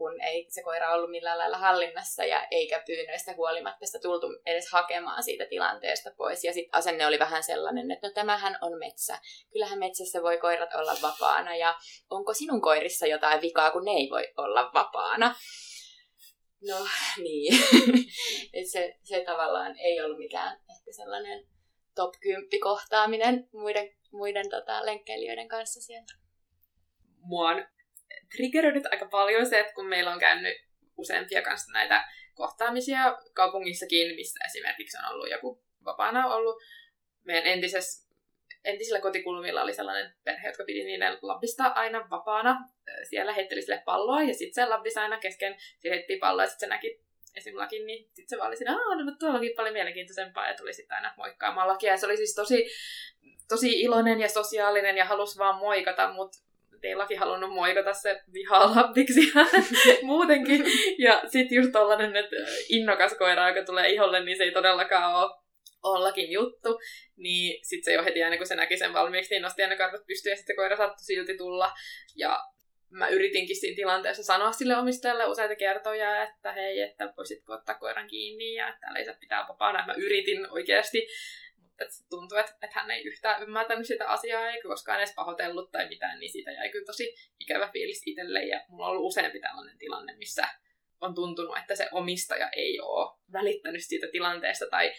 kun 0.00 0.20
ei 0.20 0.46
se 0.50 0.62
koira 0.62 0.92
ollut 0.92 1.10
millään 1.10 1.38
lailla 1.38 1.58
hallinnassa 1.58 2.24
ja 2.24 2.46
eikä 2.50 2.82
pyynnöistä 2.86 3.34
huolimatta 3.36 3.86
sitä 3.86 3.98
tultu 3.98 4.26
edes 4.46 4.72
hakemaan 4.72 5.22
siitä 5.22 5.46
tilanteesta 5.46 6.10
pois. 6.16 6.44
Ja 6.44 6.52
sitten 6.52 6.78
asenne 6.78 7.06
oli 7.06 7.18
vähän 7.18 7.42
sellainen, 7.42 7.90
että 7.90 8.06
no 8.06 8.12
tämähän 8.12 8.58
on 8.60 8.78
metsä. 8.78 9.18
Kyllähän 9.52 9.78
metsässä 9.78 10.22
voi 10.22 10.38
koirat 10.38 10.74
olla 10.74 10.96
vapaana 11.02 11.56
ja 11.56 11.74
onko 12.10 12.34
sinun 12.34 12.60
koirissa 12.60 13.06
jotain 13.06 13.40
vikaa, 13.40 13.70
kun 13.70 13.84
ne 13.84 13.90
ei 13.90 14.08
voi 14.10 14.32
olla 14.36 14.70
vapaana. 14.74 15.34
No 16.68 16.76
niin. 17.22 17.62
Se, 18.72 18.98
se 19.02 19.24
tavallaan 19.26 19.78
ei 19.78 20.00
ollut 20.00 20.18
mikään 20.18 20.60
ehkä 20.76 20.92
sellainen 20.92 21.46
top 22.00 22.14
10 22.20 22.60
kohtaaminen 22.60 23.48
muiden, 23.52 23.96
muiden 24.12 24.50
tota, 24.50 24.86
lenkkeilijöiden 24.86 25.48
kanssa 25.48 25.80
siellä. 25.80 26.06
Mua 27.18 27.48
on 27.48 27.66
triggeröinyt 28.36 28.86
aika 28.86 29.06
paljon 29.06 29.46
se, 29.46 29.60
että 29.60 29.72
kun 29.72 29.86
meillä 29.86 30.12
on 30.12 30.20
käynyt 30.20 30.56
useampia 30.96 31.42
kanssa 31.42 31.72
näitä 31.72 32.04
kohtaamisia 32.34 33.18
kaupungissakin, 33.32 34.16
missä 34.16 34.40
esimerkiksi 34.46 34.96
on 34.98 35.14
ollut 35.14 35.30
joku 35.30 35.62
vapaana 35.84 36.34
ollut 36.34 36.62
meidän 37.24 37.46
entisessä 37.46 38.10
entisillä 38.64 39.00
kotikulmilla 39.00 39.62
oli 39.62 39.74
sellainen 39.74 40.14
perhe, 40.24 40.48
jotka 40.48 40.64
piti 40.64 40.84
niiden 40.84 41.18
labbista 41.22 41.66
aina 41.66 42.10
vapaana. 42.10 42.58
Siellä 43.10 43.32
heitteli 43.32 43.62
sille 43.62 43.82
palloa 43.84 44.22
ja 44.22 44.34
sitten 44.34 44.64
se 44.64 44.68
labbis 44.68 44.96
aina 44.96 45.18
kesken 45.18 45.56
sille 45.78 45.94
heitti 45.94 46.16
palloa 46.16 46.44
ja 46.44 46.48
sitten 46.48 46.66
se 46.68 46.74
näki 46.74 47.00
esim. 47.36 47.56
lakin, 47.56 47.86
niin 47.86 48.04
sitten 48.04 48.28
se 48.28 48.38
vaan 48.38 48.48
oli 48.48 48.56
siinä, 48.56 48.72
no 48.72 49.16
tuollakin 49.18 49.52
paljon 49.56 49.72
mielenkiintoisempaa 49.72 50.48
ja 50.48 50.54
tuli 50.54 50.72
sitten 50.72 50.96
aina 50.96 51.14
moikkaamaan 51.16 51.68
lakia. 51.68 51.92
Ja 51.92 51.96
se 51.96 52.06
oli 52.06 52.16
siis 52.16 52.34
tosi, 52.34 52.64
tosi 53.48 53.80
iloinen 53.80 54.20
ja 54.20 54.28
sosiaalinen 54.28 54.96
ja 54.96 55.04
halusi 55.04 55.38
vaan 55.38 55.56
moikata, 55.56 56.12
mutta 56.12 56.38
ei 56.82 56.94
laki 56.94 57.14
halunnut 57.14 57.54
moikata 57.54 57.92
se 57.92 58.22
vihaa 58.32 58.76
lappiksi 58.76 59.32
muutenkin. 60.02 60.64
Ja 60.98 61.22
sitten 61.28 61.56
just 61.56 61.72
tollanen, 61.72 62.16
että 62.16 62.36
innokas 62.68 63.14
koira, 63.14 63.48
joka 63.48 63.64
tulee 63.64 63.88
iholle, 63.88 64.24
niin 64.24 64.36
se 64.36 64.44
ei 64.44 64.52
todellakaan 64.52 65.14
ole 65.14 65.40
ollakin 65.82 66.30
juttu, 66.30 66.80
niin 67.16 67.58
sitten 67.66 67.84
se 67.84 67.92
jo 67.92 68.04
heti 68.04 68.22
aina 68.22 68.36
kun 68.36 68.46
se 68.46 68.54
näki 68.54 68.76
sen 68.76 68.92
valmiiksi, 68.92 69.34
niin 69.34 69.42
nosti 69.42 69.62
aina 69.62 69.76
karvat 69.76 70.06
pystyyn 70.06 70.32
ja 70.32 70.36
sitten 70.36 70.56
koira 70.56 70.76
saattoi 70.76 71.04
silti 71.04 71.36
tulla. 71.36 71.72
Ja 72.16 72.40
mä 72.90 73.08
yritinkin 73.08 73.56
siinä 73.56 73.76
tilanteessa 73.76 74.22
sanoa 74.22 74.52
sille 74.52 74.76
omistajalle 74.76 75.26
useita 75.26 75.56
kertoja, 75.56 76.22
että 76.22 76.52
hei, 76.52 76.80
että 76.80 77.12
voisitko 77.16 77.52
ottaa 77.52 77.74
koiran 77.74 78.06
kiinni 78.06 78.54
ja 78.54 78.68
että 78.68 78.86
ei 78.98 79.04
saa 79.04 79.14
pitää 79.20 79.46
vapaana. 79.48 79.86
Mä 79.86 79.94
yritin 79.94 80.50
oikeasti, 80.50 81.06
mutta 81.56 81.84
se 81.88 82.08
tuntui, 82.10 82.40
että, 82.40 82.52
että 82.52 82.80
hän 82.80 82.90
ei 82.90 83.02
yhtään 83.02 83.42
ymmärtänyt 83.42 83.86
sitä 83.86 84.08
asiaa 84.08 84.50
eikä 84.50 84.68
koskaan 84.68 84.98
edes 84.98 85.14
pahoitellut 85.14 85.70
tai 85.70 85.88
mitään, 85.88 86.20
niin 86.20 86.32
siitä 86.32 86.50
jäi 86.50 86.68
kyllä 86.68 86.86
tosi 86.86 87.14
ikävä 87.40 87.70
fiilis 87.72 88.02
itselle. 88.06 88.42
Ja 88.44 88.60
mulla 88.68 88.86
on 88.86 88.90
ollut 88.90 89.06
useampi 89.06 89.40
tällainen 89.40 89.78
tilanne, 89.78 90.16
missä 90.16 90.48
on 91.00 91.14
tuntunut, 91.14 91.58
että 91.58 91.74
se 91.74 91.88
omistaja 91.92 92.48
ei 92.56 92.80
ole 92.80 93.18
välittänyt 93.32 93.84
siitä 93.84 94.06
tilanteesta 94.12 94.66
tai 94.70 94.92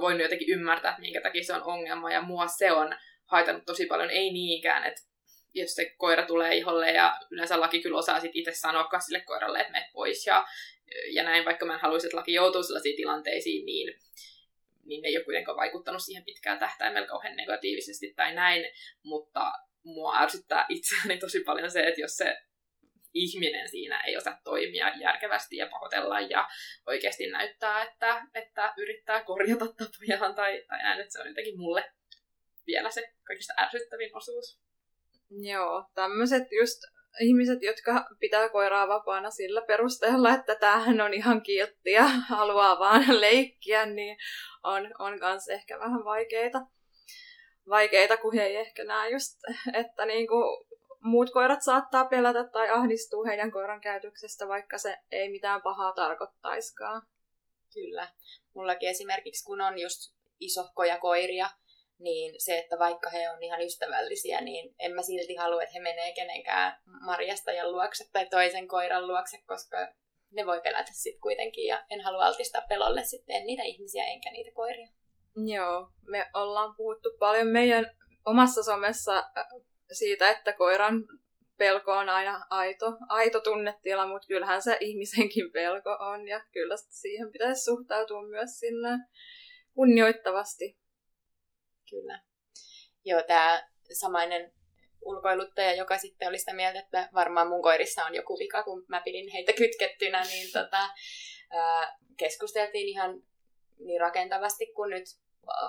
voinut 0.00 0.22
jotenkin 0.22 0.50
ymmärtää, 0.50 0.90
että 0.90 1.00
minkä 1.00 1.20
takia 1.20 1.44
se 1.44 1.52
on 1.52 1.62
ongelma, 1.62 2.12
ja 2.12 2.22
mua 2.22 2.46
se 2.46 2.72
on 2.72 2.96
haitannut 3.24 3.64
tosi 3.66 3.86
paljon, 3.86 4.10
ei 4.10 4.32
niinkään, 4.32 4.84
että 4.84 5.02
jos 5.56 5.74
se 5.74 5.94
koira 5.96 6.26
tulee 6.26 6.56
iholle 6.56 6.90
ja 6.90 7.20
yleensä 7.30 7.60
laki 7.60 7.82
kyllä 7.82 7.98
osaa 7.98 8.20
sit 8.20 8.30
itse 8.34 8.52
sanoa 8.52 9.00
sille 9.06 9.20
koiralle, 9.20 9.60
että 9.60 9.72
mene 9.72 9.90
pois 9.92 10.26
ja, 10.26 10.46
ja 11.10 11.22
näin, 11.22 11.44
vaikka 11.44 11.66
mä 11.66 11.74
en 11.74 11.80
haluaisi, 11.80 12.06
että 12.06 12.16
laki 12.16 12.32
joutuu 12.32 12.62
sellaisiin 12.62 12.96
tilanteisiin, 12.96 13.66
niin, 13.66 13.98
niin 14.84 15.02
ne 15.02 15.08
ei 15.08 15.16
ole 15.16 15.24
kuitenkaan 15.24 15.56
vaikuttanut 15.56 16.02
siihen 16.02 16.24
pitkään 16.24 16.58
tähtäimellä 16.58 17.08
kauhean 17.08 17.36
negatiivisesti 17.36 18.12
tai 18.16 18.34
näin, 18.34 18.64
mutta 19.02 19.52
mua 19.84 20.20
ärsyttää 20.22 20.66
itseäni 20.68 21.18
tosi 21.18 21.40
paljon 21.40 21.70
se, 21.70 21.86
että 21.86 22.00
jos 22.00 22.16
se 22.16 22.36
ihminen 23.14 23.68
siinä 23.68 24.00
ei 24.00 24.16
osaa 24.16 24.40
toimia 24.44 24.92
järkevästi 24.96 25.56
ja 25.56 25.66
pahoitella 25.66 26.20
ja 26.20 26.48
oikeasti 26.86 27.30
näyttää, 27.30 27.82
että, 27.82 28.22
että 28.34 28.74
yrittää 28.76 29.24
korjata 29.24 29.66
tapojaan 29.66 30.34
tai, 30.34 30.64
tai 30.68 30.82
näin, 30.82 31.00
että 31.00 31.12
se 31.12 31.20
on 31.20 31.28
jotenkin 31.28 31.58
mulle 31.58 31.92
vielä 32.66 32.90
se 32.90 33.12
kaikista 33.24 33.54
ärsyttävin 33.58 34.16
osuus. 34.16 34.65
Joo, 35.30 35.84
tämmöiset 35.94 36.52
just 36.52 36.78
ihmiset, 37.20 37.62
jotka 37.62 38.04
pitää 38.20 38.48
koiraa 38.48 38.88
vapaana 38.88 39.30
sillä 39.30 39.62
perusteella, 39.62 40.34
että 40.34 40.54
tämähän 40.54 41.00
on 41.00 41.14
ihan 41.14 41.42
kiltti 41.42 41.90
ja 41.90 42.02
haluaa 42.30 42.78
vaan 42.78 43.20
leikkiä, 43.20 43.86
niin 43.86 44.16
on, 44.62 44.90
on 44.98 45.20
kans 45.20 45.48
ehkä 45.48 45.78
vähän 45.78 46.04
vaikeita. 46.04 46.58
Vaikeita, 47.68 48.16
kun 48.16 48.34
he 48.34 48.42
ei 48.42 48.56
ehkä 48.56 48.84
näe 48.84 49.10
just, 49.10 49.32
että 49.74 50.06
niinku 50.06 50.66
muut 51.00 51.30
koirat 51.30 51.62
saattaa 51.62 52.04
pelätä 52.04 52.44
tai 52.44 52.70
ahdistua 52.70 53.26
heidän 53.26 53.50
koiran 53.50 53.80
käytöksestä, 53.80 54.48
vaikka 54.48 54.78
se 54.78 54.96
ei 55.10 55.30
mitään 55.30 55.62
pahaa 55.62 55.92
tarkoittaiskaan. 55.92 57.02
Kyllä. 57.74 58.08
Mullakin 58.54 58.88
esimerkiksi, 58.88 59.44
kun 59.44 59.60
on 59.60 59.78
just 59.78 60.14
isohkoja 60.40 60.98
koiria, 60.98 61.48
niin 61.98 62.34
se, 62.38 62.58
että 62.58 62.78
vaikka 62.78 63.10
he 63.10 63.30
on 63.30 63.42
ihan 63.42 63.62
ystävällisiä, 63.62 64.40
niin 64.40 64.74
en 64.78 64.92
mä 64.92 65.02
silti 65.02 65.34
halua, 65.34 65.62
että 65.62 65.72
he 65.74 65.80
menee 65.80 66.12
kenenkään 66.12 66.80
marjastajan 67.06 67.72
luokse 67.72 68.04
tai 68.12 68.26
toisen 68.26 68.68
koiran 68.68 69.06
luokse, 69.06 69.38
koska 69.46 69.76
ne 70.30 70.46
voi 70.46 70.60
pelätä 70.60 70.90
sitten 70.92 71.20
kuitenkin 71.20 71.66
ja 71.66 71.84
en 71.90 72.00
halua 72.00 72.26
altistaa 72.26 72.62
pelolle 72.68 73.04
sitten 73.04 73.46
niitä 73.46 73.62
ihmisiä 73.62 74.04
enkä 74.04 74.30
niitä 74.30 74.50
koiria. 74.54 74.88
Joo, 75.46 75.88
me 76.06 76.30
ollaan 76.34 76.74
puhuttu 76.76 77.08
paljon 77.18 77.46
meidän 77.46 77.90
omassa 78.26 78.62
somessa 78.62 79.24
siitä, 79.92 80.30
että 80.30 80.52
koiran 80.52 81.04
pelko 81.58 81.92
on 81.92 82.08
aina 82.08 82.46
aito, 82.50 82.86
aito 83.08 83.40
tunnetila, 83.40 84.06
mutta 84.06 84.26
kyllähän 84.26 84.62
se 84.62 84.76
ihmisenkin 84.80 85.52
pelko 85.52 85.90
on 85.90 86.28
ja 86.28 86.40
kyllä 86.52 86.74
siihen 86.76 87.32
pitäisi 87.32 87.64
suhtautua 87.64 88.28
myös 88.28 88.50
sillä 88.58 88.98
kunnioittavasti. 89.74 90.78
Kyllä. 91.90 92.20
Joo, 93.04 93.22
tämä 93.22 93.68
samainen 93.92 94.52
ulkoiluttaja, 95.06 95.74
joka 95.74 95.98
sitten 95.98 96.28
oli 96.28 96.38
sitä 96.38 96.54
mieltä, 96.54 96.78
että 96.78 97.08
varmaan 97.14 97.48
mun 97.48 97.62
koirissa 97.62 98.04
on 98.04 98.14
joku 98.14 98.38
vika, 98.38 98.62
kun 98.62 98.84
mä 98.88 99.00
pidin 99.04 99.32
heitä 99.32 99.52
kytkettynä, 99.52 100.22
niin 100.22 100.52
tota, 100.52 100.88
keskusteltiin 102.16 102.88
ihan 102.88 103.22
niin 103.78 104.00
rakentavasti 104.00 104.66
kuin 104.66 104.90
nyt 104.90 105.04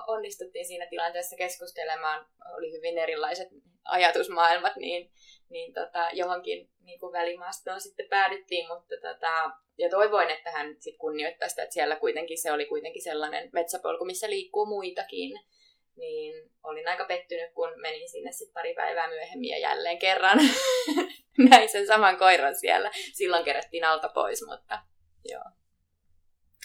onnistuttiin 0.07 0.65
siinä 0.67 0.87
tilanteessa 0.89 1.35
keskustelemaan, 1.35 2.25
oli 2.57 2.71
hyvin 2.71 2.97
erilaiset 2.97 3.47
ajatusmaailmat, 3.83 4.75
niin, 4.75 5.11
niin 5.49 5.73
tota, 5.73 6.09
johonkin 6.13 6.69
niin 6.81 6.99
kuin 6.99 7.13
välimaastoon 7.13 7.81
sitten 7.81 8.09
päädyttiin, 8.09 8.67
mutta 8.67 8.95
tota, 9.01 9.51
ja 9.77 9.89
toivoin, 9.89 10.29
että 10.29 10.51
hän 10.51 10.75
sitten 10.79 10.99
kunnioittaa 10.99 11.49
sitä, 11.49 11.63
että 11.63 11.73
siellä 11.73 11.95
kuitenkin 11.95 12.41
se 12.41 12.51
oli 12.51 12.65
kuitenkin 12.65 13.03
sellainen 13.03 13.49
metsäpolku, 13.53 14.05
missä 14.05 14.29
liikkuu 14.29 14.65
muitakin, 14.65 15.39
niin 15.97 16.51
olin 16.63 16.87
aika 16.87 17.05
pettynyt, 17.05 17.53
kun 17.53 17.81
menin 17.81 18.09
sinne 18.09 18.31
sitten 18.31 18.53
pari 18.53 18.73
päivää 18.73 19.07
myöhemmin 19.07 19.49
ja 19.49 19.59
jälleen 19.59 19.99
kerran 19.99 20.39
näin 21.49 21.69
sen 21.69 21.87
saman 21.87 22.17
koiran 22.17 22.55
siellä. 22.55 22.91
Silloin 23.13 23.45
kerättiin 23.45 23.83
alta 23.83 24.09
pois, 24.09 24.45
mutta 24.47 24.79
joo 25.29 25.43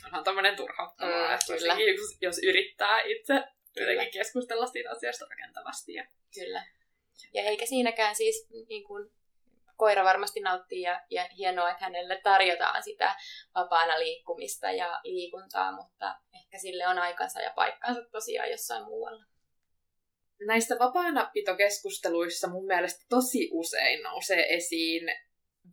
onhan 0.04 0.24
tämmöinen 0.24 0.56
turhauttavaa, 0.56 1.36
mm, 1.36 1.58
kyllä. 1.58 1.74
Jos, 1.74 2.18
jos 2.20 2.38
yrittää 2.38 3.02
itse 3.02 3.44
jotenkin 3.76 4.12
keskustella 4.12 4.66
siitä 4.66 4.90
asiasta 4.90 5.26
rakentavasti. 5.30 5.94
Ja... 5.94 6.06
Kyllä. 6.34 6.66
Ja 7.34 7.42
eikä 7.42 7.66
siinäkään 7.66 8.14
siis 8.14 8.48
niin 8.68 8.84
kuin, 8.84 9.10
koira 9.82 10.04
varmasti 10.04 10.40
nauttii 10.40 10.82
ja, 10.82 11.00
ja 11.10 11.28
hienoa, 11.38 11.70
että 11.70 11.84
hänelle 11.84 12.20
tarjotaan 12.22 12.82
sitä 12.82 13.14
vapaana 13.54 13.98
liikkumista 13.98 14.70
ja 14.70 15.00
liikuntaa, 15.04 15.72
mutta 15.72 16.14
ehkä 16.34 16.58
sille 16.58 16.86
on 16.86 16.98
aikansa 16.98 17.40
ja 17.40 17.52
paikkansa 17.56 18.00
tosiaan 18.12 18.50
jossain 18.50 18.84
muualla. 18.84 19.24
Näistä 20.46 20.78
vapaana 20.78 21.30
pitokeskusteluissa 21.32 22.48
mun 22.48 22.66
mielestä 22.66 23.04
tosi 23.08 23.48
usein 23.52 24.02
nousee 24.02 24.54
esiin 24.54 25.02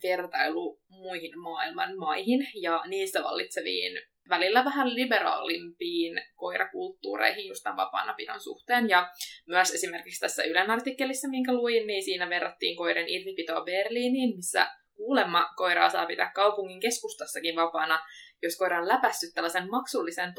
vertailu 0.04 0.82
muihin 0.88 1.40
maailman 1.40 1.98
maihin 1.98 2.48
ja 2.62 2.84
niissä 2.88 3.24
vallitseviin 3.24 4.02
välillä 4.30 4.66
vähän 4.66 4.96
liberaalimpiin 4.96 6.22
koirakulttuureihin 6.36 7.48
just 7.48 7.64
tämän 7.64 7.78
vapaana 7.78 8.14
pidon 8.14 8.42
suhteen. 8.42 8.90
Ja 8.90 9.12
myös 9.48 9.74
esimerkiksi 9.74 10.20
tässä 10.20 10.44
Ylen 10.44 10.72
artikkelissa, 10.72 11.28
minkä 11.28 11.54
luin, 11.54 11.88
niin 11.88 12.04
siinä 12.04 12.30
verrattiin 12.30 12.78
koiren 12.78 13.10
irtipitoa 13.10 13.62
Berliiniin, 13.62 14.36
missä 14.36 14.68
kuulemma 14.96 15.50
koiraa 15.56 15.90
saa 15.90 16.06
pitää 16.06 16.32
kaupungin 16.36 16.80
keskustassakin 16.80 17.56
vapaana, 17.56 18.00
jos 18.42 18.58
koira 18.58 18.82
on 18.82 18.88
läpässyt 18.88 19.34
tällaisen 19.34 19.70
maksullisen 19.70 20.34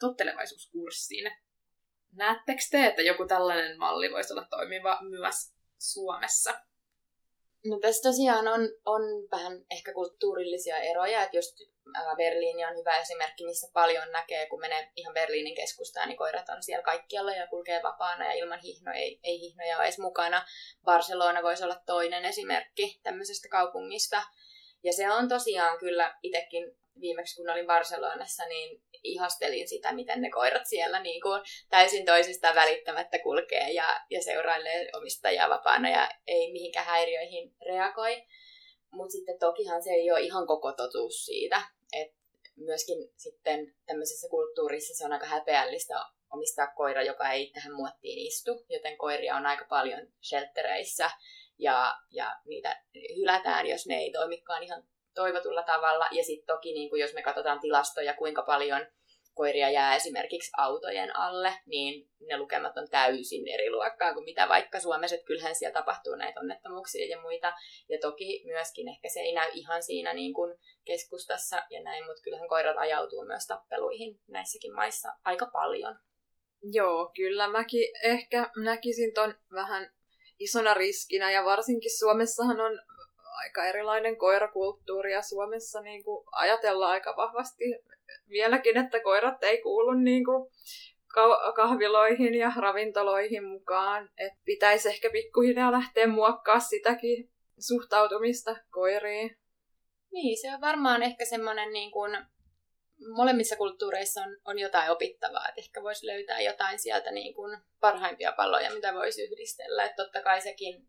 tottelevaisuuskurssin. 0.00 1.32
Näettekö 2.12 2.60
te, 2.70 2.86
että 2.86 3.02
joku 3.02 3.26
tällainen 3.26 3.78
malli 3.78 4.10
voisi 4.12 4.32
olla 4.32 4.46
toimiva 4.50 4.98
myös 5.00 5.34
Suomessa? 5.78 6.60
No 7.66 7.78
tässä 7.80 8.08
tosiaan 8.08 8.48
on, 8.48 8.60
on 8.84 9.02
vähän 9.30 9.64
ehkä 9.70 9.92
kulttuurillisia 9.92 10.78
eroja, 10.78 11.22
että 11.22 11.36
just 11.36 11.75
Berliini 12.16 12.64
on 12.64 12.76
hyvä 12.76 13.00
esimerkki, 13.00 13.44
missä 13.44 13.70
paljon 13.72 14.12
näkee, 14.12 14.46
kun 14.46 14.60
menee 14.60 14.88
ihan 14.96 15.14
Berliinin 15.14 15.54
keskustaan, 15.54 16.08
niin 16.08 16.18
koirat 16.18 16.48
on 16.48 16.62
siellä 16.62 16.82
kaikkialla 16.82 17.32
ja 17.32 17.46
kulkee 17.46 17.82
vapaana 17.82 18.24
ja 18.24 18.32
ilman 18.32 18.58
hihnoja, 18.58 18.98
ei, 18.98 19.20
ei 19.24 19.40
hihnoja 19.40 19.76
ole 19.76 19.84
edes 19.84 19.98
mukana. 19.98 20.44
Barcelona 20.84 21.42
voisi 21.42 21.64
olla 21.64 21.82
toinen 21.86 22.24
esimerkki 22.24 23.00
tämmöisestä 23.02 23.48
kaupungista. 23.48 24.22
Ja 24.82 24.92
se 24.92 25.10
on 25.10 25.28
tosiaan 25.28 25.78
kyllä 25.78 26.18
itsekin 26.22 26.76
viimeksi 27.00 27.36
kun 27.36 27.50
olin 27.50 27.66
Barcelonassa, 27.66 28.46
niin 28.46 28.82
ihastelin 29.02 29.68
sitä, 29.68 29.92
miten 29.92 30.20
ne 30.20 30.30
koirat 30.30 30.66
siellä 30.66 31.00
niin 31.00 31.22
kuin 31.22 31.42
täysin 31.70 32.06
toisistaan 32.06 32.54
välittämättä 32.54 33.18
kulkee 33.18 33.70
ja, 33.70 34.00
ja 34.10 34.22
seurailee 34.22 34.88
omistajaa 34.92 35.48
vapaana 35.48 35.90
ja 35.90 36.08
ei 36.26 36.52
mihinkään 36.52 36.86
häiriöihin 36.86 37.54
reagoi. 37.66 38.22
Mutta 38.92 39.12
sitten 39.12 39.38
tokihan 39.38 39.82
se 39.82 39.90
ei 39.90 40.10
ole 40.10 40.20
ihan 40.20 40.46
koko 40.46 40.72
totuus 40.72 41.24
siitä, 41.24 41.62
Et 41.92 42.12
myöskin 42.56 43.12
sitten 43.16 43.74
tämmöisessä 43.86 44.28
kulttuurissa 44.30 44.94
se 44.94 45.04
on 45.04 45.12
aika 45.12 45.26
häpeällistä 45.26 45.94
omistaa 46.32 46.66
koira, 46.66 47.02
joka 47.02 47.30
ei 47.30 47.50
tähän 47.54 47.74
muottiin 47.74 48.18
istu, 48.18 48.64
joten 48.68 48.96
koiria 48.96 49.36
on 49.36 49.46
aika 49.46 49.64
paljon 49.68 50.08
sheltereissä 50.22 51.10
ja, 51.58 51.94
ja 52.10 52.36
niitä 52.44 52.82
hylätään, 53.16 53.66
jos 53.66 53.86
ne 53.86 53.94
ei 53.94 54.12
toimikaan 54.12 54.62
ihan 54.62 54.82
toivotulla 55.14 55.62
tavalla. 55.62 56.08
Ja 56.10 56.24
sitten 56.24 56.46
toki, 56.46 56.72
niin 56.72 56.90
kuin 56.90 57.00
jos 57.00 57.14
me 57.14 57.22
katsotaan 57.22 57.60
tilastoja, 57.60 58.14
kuinka 58.14 58.42
paljon 58.42 58.86
koiria 59.36 59.70
jää 59.70 59.96
esimerkiksi 59.96 60.50
autojen 60.56 61.16
alle, 61.16 61.52
niin 61.66 62.08
ne 62.20 62.38
lukemat 62.38 62.76
on 62.76 62.88
täysin 62.90 63.48
eri 63.48 63.70
luokkaa 63.70 64.14
kuin 64.14 64.24
mitä 64.24 64.48
vaikka 64.48 64.80
Suomessa, 64.80 65.16
kyllähän 65.26 65.54
siellä 65.54 65.74
tapahtuu 65.80 66.14
näitä 66.14 66.40
onnettomuuksia 66.40 67.06
ja 67.06 67.20
muita. 67.20 67.52
Ja 67.88 67.98
toki 68.00 68.42
myöskin 68.44 68.88
ehkä 68.88 69.08
se 69.08 69.20
ei 69.20 69.34
näy 69.34 69.50
ihan 69.54 69.82
siinä 69.82 70.14
niin 70.14 70.34
kuin 70.34 70.58
keskustassa 70.84 71.56
ja 71.70 71.82
näin, 71.82 72.06
mutta 72.06 72.22
kyllähän 72.22 72.48
koirat 72.48 72.76
ajautuu 72.78 73.24
myös 73.24 73.46
tappeluihin 73.46 74.20
näissäkin 74.28 74.74
maissa 74.74 75.08
aika 75.24 75.46
paljon. 75.46 75.98
Joo, 76.72 77.10
kyllä 77.16 77.48
mäkin 77.48 77.88
ehkä 78.02 78.50
näkisin 78.56 79.14
ton 79.14 79.34
vähän 79.52 79.92
isona 80.38 80.74
riskinä 80.74 81.30
ja 81.30 81.44
varsinkin 81.44 81.98
Suomessahan 81.98 82.60
on 82.60 82.80
aika 83.36 83.64
erilainen 83.66 84.16
koirakulttuuri 84.16 85.12
ja 85.12 85.22
Suomessa 85.22 85.80
niin 85.80 86.04
kuin 86.04 86.26
ajatellaan 86.32 86.92
aika 86.92 87.14
vahvasti 87.16 87.64
vieläkin, 88.28 88.76
että 88.76 89.00
koirat 89.00 89.42
ei 89.42 89.62
kuulu 89.62 89.92
niin 89.92 90.24
kuin 90.24 90.50
kahviloihin 91.54 92.34
ja 92.34 92.52
ravintoloihin 92.56 93.44
mukaan. 93.44 94.10
että 94.18 94.38
pitäisi 94.44 94.88
ehkä 94.88 95.10
pikkuhiljaa 95.10 95.72
lähteä 95.72 96.06
muokkaa 96.06 96.60
sitäkin 96.60 97.30
suhtautumista 97.58 98.56
koiriin. 98.70 99.38
Niin, 100.12 100.40
se 100.40 100.54
on 100.54 100.60
varmaan 100.60 101.02
ehkä 101.02 101.24
semmoinen 101.24 101.72
niin 101.72 101.90
kuin, 101.90 102.18
molemmissa 103.16 103.56
kulttuureissa 103.56 104.20
on, 104.20 104.36
on 104.44 104.58
jotain 104.58 104.90
opittavaa, 104.90 105.48
että 105.48 105.60
ehkä 105.60 105.82
voisi 105.82 106.06
löytää 106.06 106.40
jotain 106.40 106.78
sieltä 106.78 107.10
niin 107.10 107.34
kuin 107.34 107.58
parhaimpia 107.80 108.32
palloja, 108.32 108.74
mitä 108.74 108.94
voisi 108.94 109.24
yhdistellä. 109.24 109.84
Että 109.84 110.02
totta 110.02 110.22
kai 110.22 110.40
sekin 110.40 110.88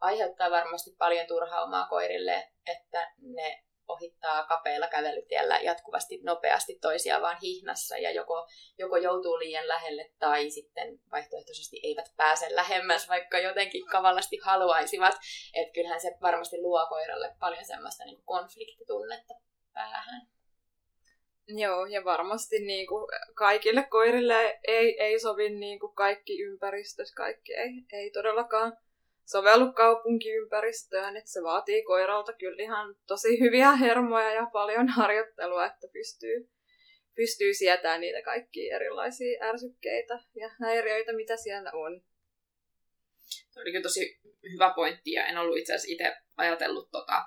aiheuttaa 0.00 0.50
varmasti 0.50 0.90
paljon 0.98 1.26
turhaumaa 1.26 1.86
koirille, 1.86 2.48
että 2.66 3.12
ne 3.18 3.64
ohittaa 3.92 4.46
kapeilla 4.46 4.88
kävelytiellä 4.88 5.58
jatkuvasti 5.62 6.20
nopeasti 6.22 6.78
toisiaan 6.80 7.22
vaan 7.22 7.38
hihnassa 7.42 7.98
ja 7.98 8.10
joko, 8.10 8.48
joko 8.78 8.96
joutuu 8.96 9.38
liian 9.38 9.68
lähelle 9.68 10.10
tai 10.18 10.50
sitten 10.50 11.00
vaihtoehtoisesti 11.12 11.80
eivät 11.82 12.12
pääse 12.16 12.46
lähemmäs, 12.54 13.08
vaikka 13.08 13.38
jotenkin 13.38 13.86
kavallasti 13.86 14.38
haluaisivat. 14.42 15.14
Että 15.54 15.72
kyllähän 15.72 16.00
se 16.00 16.16
varmasti 16.22 16.60
luo 16.60 16.86
koiralle 16.88 17.36
paljon 17.40 17.64
semmoista 17.64 18.04
niin 18.04 18.22
konfliktitunnetta 18.24 19.34
päähän. 19.72 20.26
Joo, 21.46 21.86
ja 21.86 22.04
varmasti 22.04 22.58
niin 22.58 22.86
kuin 22.86 23.06
kaikille 23.34 23.82
koirille 23.82 24.60
ei, 24.64 25.02
ei 25.02 25.20
sovi 25.20 25.50
niin 25.50 25.80
kuin 25.80 25.94
kaikki 25.94 26.42
ympäristössä, 26.42 27.14
kaikki 27.16 27.54
ei, 27.54 27.70
ei 27.92 28.10
todellakaan 28.10 28.76
sovellu 29.30 29.72
kaupunkiympäristöön, 29.72 31.16
että 31.16 31.30
se 31.30 31.42
vaatii 31.42 31.82
koiralta 31.82 32.32
kyllä 32.32 32.62
ihan 32.62 32.96
tosi 33.06 33.40
hyviä 33.40 33.72
hermoja 33.72 34.32
ja 34.32 34.46
paljon 34.52 34.88
harjoittelua, 34.88 35.66
että 35.66 35.88
pystyy, 35.92 36.50
pystyy 37.14 37.54
sietämään 37.54 38.00
niitä 38.00 38.22
kaikkia 38.22 38.76
erilaisia 38.76 39.44
ärsykkeitä 39.44 40.18
ja 40.34 40.50
häiriöitä, 40.60 41.12
mitä 41.12 41.36
siellä 41.36 41.70
on. 41.74 42.02
Tuo 43.54 43.62
oli 43.62 43.70
kyllä 43.70 43.82
tosi 43.82 44.20
hyvä 44.52 44.72
pointti 44.76 45.12
ja 45.12 45.26
en 45.26 45.38
ollut 45.38 45.58
itse 45.58 45.74
asiassa 45.74 45.92
itse 45.92 46.16
ajatellut 46.36 46.90
tota 46.90 47.24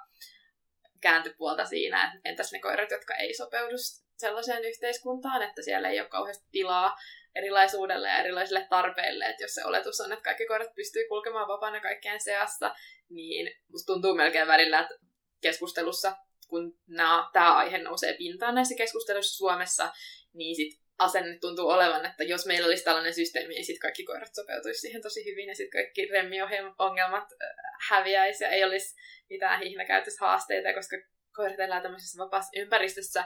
kääntöpuolta 1.01 1.65
siinä, 1.65 2.21
entäs 2.25 2.51
ne 2.51 2.59
koirat, 2.59 2.91
jotka 2.91 3.15
ei 3.15 3.33
sopeudu 3.33 3.75
sellaiseen 4.17 4.65
yhteiskuntaan, 4.65 5.41
että 5.41 5.61
siellä 5.61 5.89
ei 5.89 5.99
ole 5.99 6.09
kauheasti 6.09 6.47
tilaa 6.51 6.95
erilaisuudelle 7.35 8.07
ja 8.07 8.17
erilaisille 8.17 8.67
tarpeille. 8.69 9.25
Että 9.25 9.43
jos 9.43 9.53
se 9.53 9.65
oletus 9.65 9.99
on, 9.99 10.11
että 10.11 10.23
kaikki 10.23 10.45
koirat 10.45 10.75
pystyy 10.75 11.07
kulkemaan 11.07 11.47
vapaana 11.47 11.81
kaikkien 11.81 12.21
seassa, 12.21 12.75
niin 13.09 13.55
musta 13.71 13.93
tuntuu 13.93 14.15
melkein 14.15 14.47
välillä, 14.47 14.79
että 14.79 14.95
keskustelussa, 15.41 16.17
kun 16.47 16.77
tämä 17.33 17.55
aihe 17.55 17.77
nousee 17.77 18.13
pintaan 18.13 18.55
näissä 18.55 18.75
keskusteluissa 18.75 19.37
Suomessa, 19.37 19.91
niin 20.33 20.55
sit 20.55 20.83
asenne 20.97 21.37
tuntuu 21.39 21.69
olevan, 21.69 22.05
että 22.05 22.23
jos 22.23 22.45
meillä 22.45 22.67
olisi 22.67 22.83
tällainen 22.83 23.13
systeemi, 23.13 23.53
niin 23.53 23.65
sitten 23.65 23.81
kaikki 23.81 24.03
koirat 24.03 24.35
sopeutuisi 24.35 24.79
siihen 24.79 25.01
tosi 25.01 25.25
hyvin 25.25 25.49
ja 25.49 25.55
sitten 25.55 25.81
kaikki 25.81 26.05
remmiongelmat 26.05 27.27
häviäisi 27.89 28.43
ja 28.43 28.49
ei 28.49 28.63
olisi 28.63 28.95
mitään 29.29 29.61
haasteita, 30.19 30.73
koska 30.73 30.97
koirat 31.35 31.59
elää 31.59 31.81
tämmöisessä 31.81 32.23
vapaassa 32.23 32.59
ympäristössä, 32.59 33.25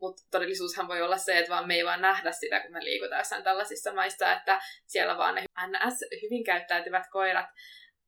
mutta 0.00 0.22
todellisuushan 0.30 0.88
voi 0.88 1.02
olla 1.02 1.18
se, 1.18 1.38
että 1.38 1.50
vaan 1.50 1.66
me 1.66 1.74
ei 1.74 1.84
vaan 1.84 2.00
nähdä 2.00 2.32
sitä, 2.32 2.60
kun 2.60 2.72
me 2.72 2.84
liikutaan 2.84 3.20
jossain 3.20 3.42
tällaisissa 3.42 3.92
maissa, 3.92 4.32
että 4.32 4.60
siellä 4.86 5.18
vaan 5.18 5.34
ne 5.34 5.44
NS 5.66 6.04
hyvin 6.22 6.44
käyttäytyvät 6.44 7.04
koirat 7.10 7.46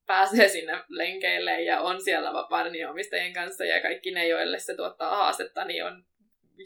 pääsee 0.07 0.49
sinne 0.49 0.85
lenkeille 0.89 1.63
ja 1.63 1.81
on 1.81 2.03
siellä 2.03 2.33
vapaana 2.33 2.71
niin 2.71 2.89
omistajien 2.89 3.33
kanssa 3.33 3.65
ja 3.65 3.83
kaikki 3.83 4.11
ne, 4.11 4.29
joille 4.29 4.59
se 4.59 4.77
tuottaa 4.77 5.17
haastetta, 5.17 5.65
niin 5.65 5.85
on 5.85 6.05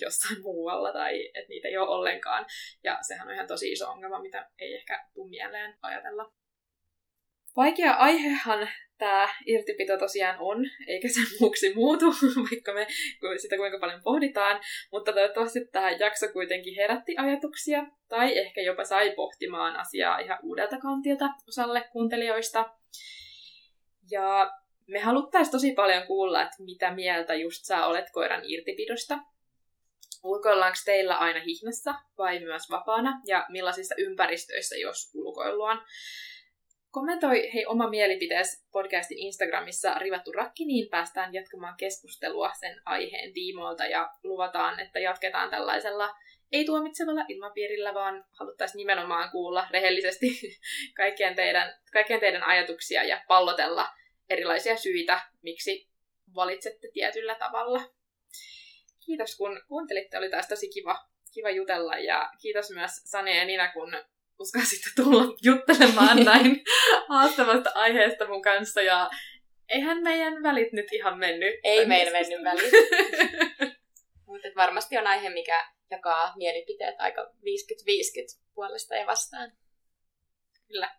jossain 0.00 0.42
muualla 0.42 0.92
tai 0.92 1.30
että 1.34 1.48
niitä 1.48 1.68
ei 1.68 1.78
ole 1.78 1.88
ollenkaan. 1.88 2.46
Ja 2.84 2.98
sehän 3.02 3.28
on 3.28 3.34
ihan 3.34 3.46
tosi 3.46 3.72
iso 3.72 3.90
ongelma, 3.90 4.22
mitä 4.22 4.50
ei 4.58 4.74
ehkä 4.74 5.06
tule 5.14 5.30
mieleen 5.30 5.78
ajatella. 5.82 6.32
Vaikea 7.56 7.92
aihehan 7.92 8.68
tämä 8.98 9.28
irtipito 9.46 9.98
tosiaan 9.98 10.36
on, 10.38 10.64
eikä 10.86 11.08
se 11.08 11.20
muuksi 11.40 11.74
muutu, 11.74 12.06
vaikka 12.50 12.74
me 12.74 12.86
sitä 13.36 13.56
kuinka 13.56 13.78
paljon 13.78 14.02
pohditaan, 14.02 14.60
mutta 14.92 15.12
toivottavasti 15.12 15.60
tämä 15.72 15.90
jakso 15.90 16.28
kuitenkin 16.32 16.74
herätti 16.76 17.14
ajatuksia, 17.18 17.86
tai 18.08 18.38
ehkä 18.38 18.60
jopa 18.60 18.84
sai 18.84 19.12
pohtimaan 19.16 19.76
asiaa 19.76 20.18
ihan 20.18 20.38
uudelta 20.42 20.78
kantilta 20.78 21.24
osalle 21.48 21.84
kuuntelijoista. 21.92 22.70
Ja 24.10 24.50
me 24.86 24.98
haluttaisiin 24.98 25.52
tosi 25.52 25.72
paljon 25.72 26.06
kuulla, 26.06 26.42
että 26.42 26.56
mitä 26.64 26.90
mieltä 26.90 27.34
just 27.34 27.64
sä 27.64 27.86
olet 27.86 28.04
koiran 28.12 28.42
irtipidosta. 28.44 29.18
Ulkoillaanko 30.24 30.78
teillä 30.84 31.16
aina 31.16 31.40
hihnassa 31.40 31.94
vai 32.18 32.40
myös 32.40 32.62
vapaana, 32.70 33.20
ja 33.26 33.46
millaisissa 33.48 33.94
ympäristöissä, 33.98 34.76
jos 34.76 35.10
ulkoillaan? 35.14 35.82
Kommentoi 36.96 37.50
hei 37.54 37.66
oma 37.66 37.90
mielipiteesi 37.90 38.66
podcastin 38.72 39.18
Instagramissa 39.18 39.94
Rivattu 39.94 40.32
Rakki, 40.32 40.64
niin 40.64 40.88
päästään 40.88 41.34
jatkamaan 41.34 41.76
keskustelua 41.76 42.50
sen 42.60 42.80
aiheen 42.84 43.32
tiimoilta 43.32 43.86
ja 43.86 44.10
luvataan, 44.22 44.80
että 44.80 44.98
jatketaan 44.98 45.50
tällaisella 45.50 46.14
ei 46.52 46.64
tuomitsevalla 46.64 47.24
ilmapiirillä, 47.28 47.94
vaan 47.94 48.24
haluttaisiin 48.30 48.76
nimenomaan 48.76 49.30
kuulla 49.30 49.66
rehellisesti 49.70 50.26
kaikkien 50.96 51.34
teidän, 51.34 51.74
kaikkien 51.92 52.20
teidän 52.20 52.42
ajatuksia 52.42 53.04
ja 53.04 53.20
pallotella 53.28 53.88
erilaisia 54.28 54.76
syitä, 54.76 55.20
miksi 55.42 55.88
valitsette 56.34 56.88
tietyllä 56.92 57.34
tavalla. 57.34 57.80
Kiitos 59.06 59.36
kun 59.36 59.62
kuuntelitte, 59.68 60.18
oli 60.18 60.30
taas 60.30 60.48
tosi 60.48 60.68
kiva, 60.68 60.98
kiva 61.34 61.50
jutella 61.50 61.98
ja 61.98 62.30
kiitos 62.42 62.70
myös 62.70 62.90
Sane 63.04 63.38
ja 63.38 63.44
Nina, 63.44 63.72
kun 63.72 63.96
uskalsitte 64.38 64.90
tulla 65.02 65.36
juttelemaan 65.42 66.24
näin 66.24 66.64
haastavasta 67.08 67.70
aiheesta 67.74 68.28
mun 68.28 68.42
kanssa 68.42 68.82
ja 68.82 69.10
eihän 69.68 70.02
meidän 70.02 70.42
välit 70.42 70.72
nyt 70.72 70.92
ihan 70.92 71.18
mennyt. 71.18 71.54
Ei 71.64 71.86
meillä 71.86 72.12
mennyt 72.18 72.44
välit. 72.44 72.72
Mutta 74.26 74.48
varmasti 74.56 74.98
on 74.98 75.06
aihe, 75.06 75.30
mikä 75.30 75.68
jakaa 75.90 76.32
mielipiteet 76.36 76.94
aika 76.98 77.22
50-50 77.22 78.40
puolesta 78.54 78.94
ja 78.94 79.06
vastaan. 79.06 79.52
Kyllä. 80.68 80.90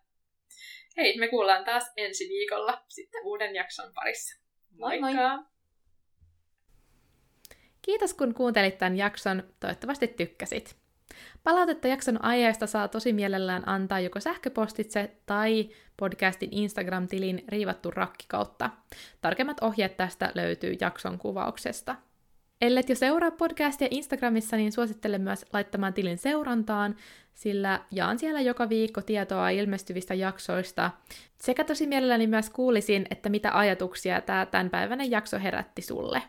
Hei, 0.96 1.18
me 1.18 1.28
kuullaan 1.28 1.64
taas 1.64 1.92
ensi 1.96 2.28
viikolla 2.28 2.84
sitten 2.88 3.24
uuden 3.24 3.54
jakson 3.54 3.94
parissa. 3.94 4.42
Moikka! 4.70 5.06
Moi 5.06 5.14
moi. 5.14 5.44
Kiitos 7.82 8.14
kun 8.14 8.34
kuuntelit 8.34 8.78
tämän 8.78 8.96
jakson. 8.96 9.54
Toivottavasti 9.60 10.08
tykkäsit. 10.08 10.76
Palautetta 11.44 11.88
jakson 11.88 12.24
aiheesta 12.24 12.66
saa 12.66 12.88
tosi 12.88 13.12
mielellään 13.12 13.68
antaa 13.68 14.00
joko 14.00 14.20
sähköpostitse 14.20 15.16
tai 15.26 15.68
podcastin 15.96 16.48
Instagram-tilin 16.52 17.44
riivattu 17.48 17.90
rakki 17.90 18.24
kautta. 18.28 18.70
Tarkemmat 19.20 19.56
ohjeet 19.60 19.96
tästä 19.96 20.32
löytyy 20.34 20.76
jakson 20.80 21.18
kuvauksesta. 21.18 21.94
Ellet 22.60 22.88
jo 22.88 22.94
seuraa 22.94 23.30
podcastia 23.30 23.88
Instagramissa, 23.90 24.56
niin 24.56 24.72
suosittelen 24.72 25.20
myös 25.20 25.46
laittamaan 25.52 25.94
tilin 25.94 26.18
seurantaan, 26.18 26.96
sillä 27.34 27.80
jaan 27.90 28.18
siellä 28.18 28.40
joka 28.40 28.68
viikko 28.68 29.00
tietoa 29.02 29.50
ilmestyvistä 29.50 30.14
jaksoista. 30.14 30.90
Sekä 31.36 31.64
tosi 31.64 31.86
mielelläni 31.86 32.26
myös 32.26 32.50
kuulisin, 32.50 33.06
että 33.10 33.28
mitä 33.28 33.58
ajatuksia 33.58 34.20
tämä 34.20 34.46
tämänpäiväinen 34.46 35.10
jakso 35.10 35.38
herätti 35.38 35.82
sulle. 35.82 36.22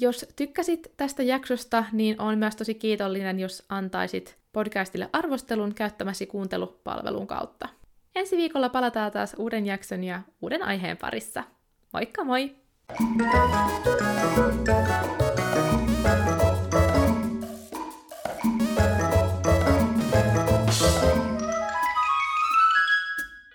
Jos 0.00 0.26
tykkäsit 0.36 0.92
tästä 0.96 1.22
jaksosta, 1.22 1.84
niin 1.92 2.20
olen 2.20 2.38
myös 2.38 2.56
tosi 2.56 2.74
kiitollinen, 2.74 3.40
jos 3.40 3.64
antaisit 3.68 4.36
podcastille 4.52 5.10
arvostelun 5.12 5.74
käyttämäsi 5.74 6.26
kuuntelupalvelun 6.26 7.26
kautta. 7.26 7.68
Ensi 8.14 8.36
viikolla 8.36 8.68
palataan 8.68 9.12
taas 9.12 9.34
uuden 9.38 9.66
jakson 9.66 10.04
ja 10.04 10.22
uuden 10.42 10.62
aiheen 10.62 10.96
parissa. 10.96 11.44
Moikka 11.92 12.24
moi! 12.24 12.54
Thank 14.66 15.20
you. 15.20 15.29